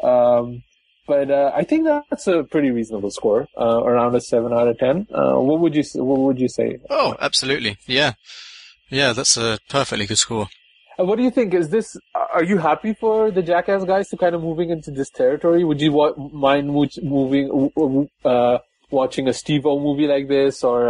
Um, 0.03 0.63
but 1.07 1.31
uh, 1.31 1.51
I 1.55 1.65
think 1.65 1.85
that's 1.85 2.27
a 2.29 2.45
pretty 2.45 2.71
reasonable 2.71 3.11
score, 3.11 3.47
uh, 3.59 3.83
around 3.83 4.15
a 4.15 4.21
seven 4.21 4.53
out 4.53 4.69
of 4.69 4.79
ten. 4.79 5.07
Uh, 5.13 5.35
what 5.35 5.59
would 5.61 5.75
you 5.75 5.83
What 5.97 6.21
would 6.21 6.41
you 6.41 6.49
say? 6.49 6.79
Oh, 6.91 7.17
absolutely. 7.21 7.77
Yeah. 7.87 8.13
Yeah, 8.89 9.13
that's 9.13 9.37
a 9.37 9.59
perfectly 9.69 10.07
good 10.07 10.19
score. 10.19 10.49
What 10.99 11.17
do 11.17 11.23
you 11.23 11.31
think? 11.31 11.55
Is 11.55 11.71
this? 11.71 11.97
Are 12.15 12.45
you 12.45 12.59
happy 12.59 12.93
for 12.95 13.31
the 13.31 13.43
Jackass 13.43 13.85
guys 13.85 14.09
to 14.11 14.17
kind 14.17 14.35
of 14.35 14.43
moving 14.43 14.71
into 14.71 14.91
this 14.91 15.09
territory? 15.11 15.65
Would 15.65 15.81
you 15.81 15.93
wa- 15.93 16.15
mind 16.17 16.69
moving, 17.03 18.11
uh, 18.25 18.59
watching 18.91 19.27
a 19.29 19.33
Steve-O 19.33 19.81
movie 19.81 20.07
like 20.07 20.29
this, 20.29 20.63
or 20.63 20.89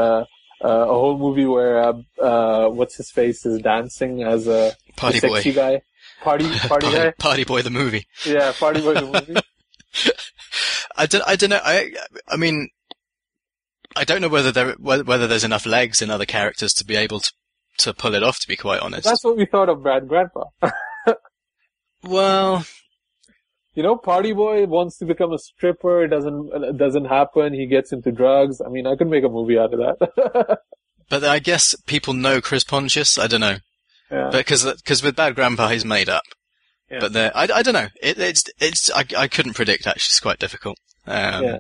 uh, 0.65 0.69
a 0.69 0.87
whole 0.87 1.19
movie 1.19 1.47
where 1.47 1.83
uh, 1.83 1.93
uh, 2.21 2.69
what's 2.69 2.97
his 2.97 3.11
face 3.11 3.45
is 3.47 3.61
dancing 3.61 4.23
as 4.23 4.47
a 4.47 4.73
Party 4.97 5.21
the 5.21 5.29
boy. 5.29 5.53
guy? 5.53 5.83
Party, 6.23 6.45
party 6.69 6.69
Party, 6.69 6.93
guy. 6.93 7.13
Party 7.19 7.45
Boy 7.45 7.63
the 7.63 7.71
movie. 7.71 8.07
Yeah, 8.25 8.53
Party 8.53 8.81
Boy 8.81 8.95
the 8.95 9.07
movie. 9.07 9.41
I 10.97 11.07
don't, 11.07 11.25
I 11.27 11.37
don't 11.37 11.51
know. 11.51 11.61
I, 11.63 11.93
I 12.29 12.37
mean, 12.37 12.69
I 13.97 14.05
don't 14.05 14.21
know 14.21 14.29
whether 14.29 14.53
there, 14.53 14.73
whether, 14.75 15.05
whether 15.05 15.27
there's 15.27 15.45
enough 15.45 15.67
legs 15.67 16.03
in 16.03 16.11
other 16.11 16.27
characters 16.27 16.73
to 16.75 16.85
be 16.85 16.97
able 16.97 17.21
to, 17.21 17.33
to 17.79 17.95
pull 17.95 18.15
it 18.15 18.23
off, 18.23 18.39
to 18.41 18.49
be 18.49 18.57
quite 18.57 18.81
honest. 18.81 19.05
That's 19.05 19.25
what 19.25 19.37
we 19.37 19.47
thought 19.47 19.69
of 19.69 19.83
Brad 19.83 20.09
Grandpa. 20.09 20.45
well, 22.03 22.65
you 23.75 23.83
know, 23.83 23.97
Party 23.97 24.33
Boy 24.33 24.67
wants 24.67 24.99
to 24.99 25.07
become 25.07 25.33
a 25.33 25.39
stripper. 25.39 26.05
It 26.05 26.09
doesn't, 26.09 26.77
doesn't 26.77 27.07
happen. 27.07 27.55
He 27.55 27.67
gets 27.67 27.93
into 27.93 28.13
drugs. 28.13 28.61
I 28.65 28.69
mean, 28.69 28.87
I 28.87 28.97
could 28.97 29.09
make 29.09 29.25
a 29.25 29.29
movie 29.29 29.59
out 29.59 29.73
of 29.73 29.81
that. 29.81 30.59
but 31.09 31.25
I 31.25 31.39
guess 31.39 31.75
people 31.87 32.13
know 32.13 32.41
Chris 32.41 32.65
Pontius. 32.65 33.19
I 33.19 33.27
don't 33.27 33.41
know. 33.41 33.59
yeah. 34.11 34.31
Because, 34.31 34.65
because 34.65 35.03
with 35.03 35.17
Bad 35.17 35.35
Grandpa, 35.35 35.69
he's 35.69 35.85
made 35.85 36.09
up. 36.09 36.25
Yeah. 36.91 36.99
But 37.01 37.13
there, 37.15 37.33
I, 37.35 37.49
I 37.55 37.63
don't 37.63 37.75
know. 37.75 37.89
It, 38.03 38.19
it's, 38.19 38.45
it's, 38.61 38.91
I, 38.91 39.05
I 39.17 39.29
couldn't 39.29 39.55
predict 39.55 39.87
actually. 39.87 40.11
It's 40.11 40.21
quite 40.21 40.39
difficult. 40.39 40.77
Um, 41.07 41.45
Yeah. 41.45 41.59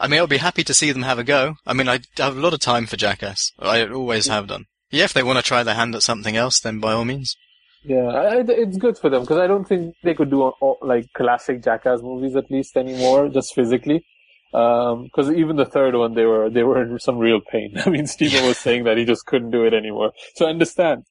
I 0.00 0.08
mean, 0.08 0.18
I'll 0.18 0.26
be 0.26 0.38
happy 0.38 0.64
to 0.64 0.74
see 0.74 0.90
them 0.90 1.02
have 1.02 1.20
a 1.20 1.24
go. 1.24 1.54
I 1.66 1.72
mean, 1.72 1.88
I 1.88 2.00
have 2.16 2.36
a 2.36 2.40
lot 2.40 2.52
of 2.52 2.60
time 2.60 2.86
for 2.86 2.96
Jackass. 2.96 3.52
I 3.58 3.86
always 3.86 4.26
have 4.26 4.48
done. 4.48 4.64
Yeah, 4.90 5.04
if 5.04 5.12
they 5.12 5.22
want 5.22 5.38
to 5.38 5.42
try 5.42 5.62
their 5.62 5.76
hand 5.76 5.94
at 5.94 6.02
something 6.02 6.36
else, 6.36 6.60
then 6.60 6.80
by 6.80 6.92
all 6.92 7.04
means. 7.04 7.36
Yeah, 7.84 8.06
I, 8.06 8.44
it's 8.48 8.78
good 8.78 8.96
for 8.96 9.10
them 9.10 9.22
because 9.22 9.38
I 9.38 9.46
don't 9.46 9.66
think 9.66 9.94
they 10.02 10.14
could 10.14 10.30
do 10.30 10.42
all, 10.42 10.78
like 10.80 11.12
classic 11.12 11.62
Jackass 11.62 12.00
movies 12.00 12.34
at 12.34 12.50
least 12.50 12.76
anymore, 12.76 13.28
just 13.28 13.54
physically. 13.54 14.06
Because 14.50 15.30
even 15.30 15.56
the 15.56 15.66
third 15.66 15.94
one, 15.94 16.14
they 16.14 16.24
were 16.24 16.48
they 16.48 16.62
were 16.62 16.82
in 16.82 16.98
some 16.98 17.18
real 17.18 17.40
pain. 17.40 17.74
I 17.84 17.90
mean, 17.90 18.06
Steve-O 18.06 18.48
was 18.48 18.58
saying 18.66 18.84
that 18.84 18.96
he 18.96 19.04
just 19.04 19.26
couldn't 19.26 19.50
do 19.50 19.64
it 19.64 19.74
anymore. 19.74 20.12
So 20.34 20.46
I 20.46 20.50
understand. 20.50 21.04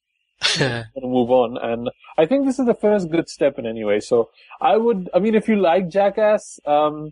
want 0.60 0.88
to 0.96 1.08
move 1.08 1.32
on, 1.32 1.58
and 1.58 1.90
I 2.18 2.26
think 2.26 2.46
this 2.46 2.60
is 2.60 2.66
the 2.66 2.74
first 2.74 3.10
good 3.10 3.30
step 3.30 3.60
in 3.60 3.66
any 3.66 3.84
way. 3.84 4.00
So 4.00 4.30
I 4.60 4.76
would, 4.76 5.10
I 5.14 5.20
mean, 5.20 5.36
if 5.36 5.48
you 5.48 5.56
like 5.56 5.90
Jackass, 5.90 6.60
um, 6.66 7.12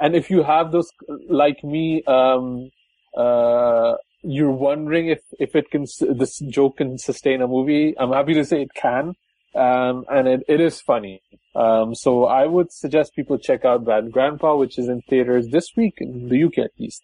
and 0.00 0.14
if 0.14 0.30
you 0.30 0.42
have 0.44 0.72
those 0.72 0.88
like 1.28 1.62
me, 1.62 2.02
um, 2.06 2.70
uh, 3.16 3.94
you're 4.22 4.50
wondering 4.50 5.08
if 5.08 5.20
if 5.38 5.54
it 5.54 5.70
can 5.70 5.86
this 6.16 6.38
joke 6.38 6.78
can 6.78 6.98
sustain 6.98 7.42
a 7.42 7.48
movie. 7.48 7.94
I'm 7.98 8.12
happy 8.12 8.34
to 8.34 8.44
say 8.44 8.62
it 8.62 8.74
can, 8.74 9.14
um, 9.54 10.04
and 10.08 10.28
it, 10.28 10.40
it 10.48 10.60
is 10.60 10.80
funny. 10.80 11.22
Um, 11.54 11.94
so 11.94 12.24
I 12.26 12.46
would 12.46 12.72
suggest 12.72 13.14
people 13.14 13.38
check 13.38 13.64
out 13.64 13.84
Bad 13.84 14.12
Grandpa, 14.12 14.56
which 14.56 14.78
is 14.78 14.88
in 14.88 15.02
theaters 15.08 15.48
this 15.50 15.70
week 15.76 15.94
in 15.98 16.28
the 16.28 16.44
UK 16.44 16.58
at 16.58 16.70
least. 16.78 17.02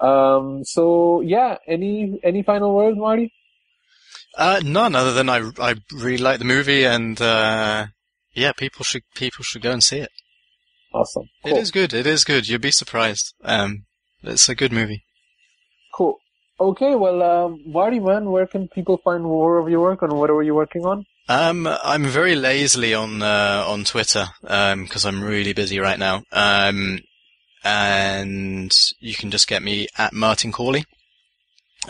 Um, 0.00 0.62
so 0.64 1.20
yeah, 1.22 1.56
any 1.66 2.20
any 2.22 2.42
final 2.42 2.74
words, 2.74 2.98
Marty? 2.98 3.32
Uh, 4.36 4.60
none 4.64 4.94
other 4.94 5.12
than 5.14 5.28
I, 5.28 5.50
I 5.58 5.74
really 5.92 6.18
like 6.18 6.38
the 6.38 6.44
movie 6.44 6.84
and, 6.84 7.20
uh, 7.20 7.86
yeah, 8.34 8.52
people 8.52 8.84
should, 8.84 9.02
people 9.16 9.42
should 9.42 9.62
go 9.62 9.72
and 9.72 9.82
see 9.82 9.98
it. 9.98 10.10
Awesome. 10.94 11.24
It 11.44 11.50
Cool. 11.50 11.58
is 11.58 11.70
good. 11.72 11.92
It 11.92 12.06
is 12.06 12.24
good. 12.24 12.46
You'll 12.46 12.60
be 12.60 12.70
surprised. 12.70 13.34
Um, 13.42 13.86
it's 14.22 14.48
a 14.48 14.54
good 14.54 14.70
movie. 14.70 15.02
Cool. 15.92 16.18
Okay, 16.60 16.96
well, 16.96 17.22
um, 17.22 17.62
Marty, 17.66 18.00
man, 18.00 18.30
where 18.30 18.46
can 18.46 18.68
people 18.68 18.98
find 19.04 19.22
more 19.22 19.58
of 19.58 19.68
your 19.68 19.80
work 19.80 20.02
and 20.02 20.12
what 20.12 20.28
are 20.30 20.42
you 20.42 20.54
working 20.54 20.84
on? 20.84 21.06
Um, 21.28 21.68
I'm 21.84 22.04
very 22.04 22.34
lazily 22.34 22.94
on 22.94 23.22
uh, 23.22 23.64
on 23.66 23.84
Twitter 23.84 24.26
because 24.40 25.04
I'm 25.04 25.22
really 25.22 25.52
busy 25.52 25.78
right 25.78 25.98
now. 25.98 26.22
Um, 26.32 27.00
and 27.64 28.72
you 29.00 29.14
can 29.14 29.30
just 29.30 29.46
get 29.46 29.62
me 29.62 29.88
at 29.98 30.12
Martin 30.12 30.52
Corley, 30.52 30.84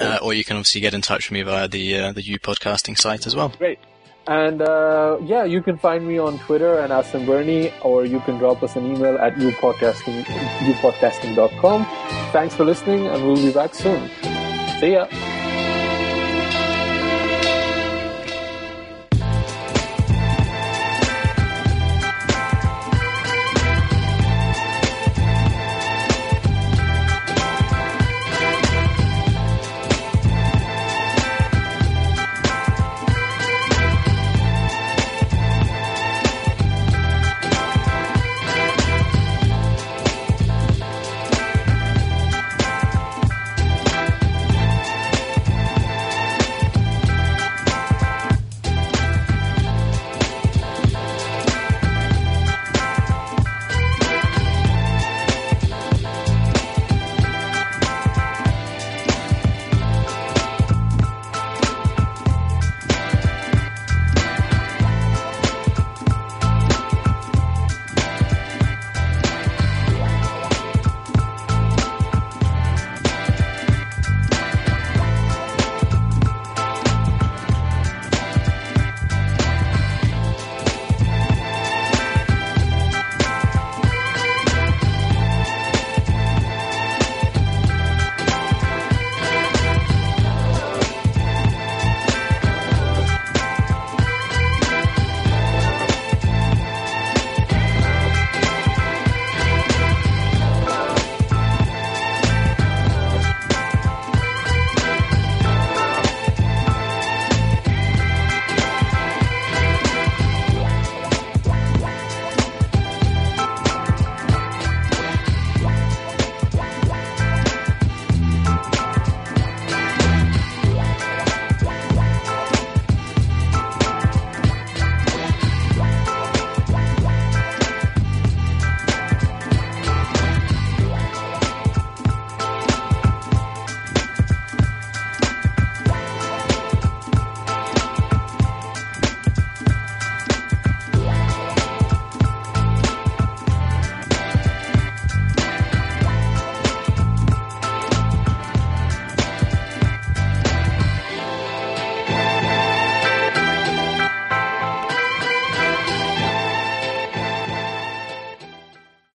uh, 0.01 0.19
or 0.21 0.35
you 0.35 0.45
can 0.45 0.57
obviously 0.57 0.81
get 0.81 0.95
in 0.95 1.03
touch 1.03 1.31
with 1.31 1.35
me 1.35 1.43
via 1.43 1.69
the 1.69 1.99
uh, 1.99 2.13
the 2.13 2.23
U 2.23 2.39
podcasting 2.39 2.99
site 2.99 3.27
as 3.27 3.37
well. 3.37 3.51
Great. 3.59 3.79
And 4.27 4.61
uh, 4.61 5.19
yeah, 5.23 5.45
you 5.45 5.63
can 5.63 5.79
find 5.79 6.07
me 6.07 6.19
on 6.19 6.39
Twitter 6.41 6.81
and 6.81 6.93
Aston 6.93 7.25
Bernie, 7.25 7.73
or 7.83 8.05
you 8.05 8.21
can 8.21 8.37
drop 8.37 8.63
us 8.63 8.77
an 8.77 8.85
email 8.85 9.17
at 9.17 9.35
upodcasting, 9.37 10.25
upodcasting.com. 10.25 11.87
Thanks 12.33 12.55
for 12.55 12.65
listening, 12.65 13.07
and 13.07 13.25
we'll 13.27 13.37
be 13.37 13.53
back 13.53 13.75
soon. 13.75 14.11
See 14.81 14.93
ya. 14.93 15.38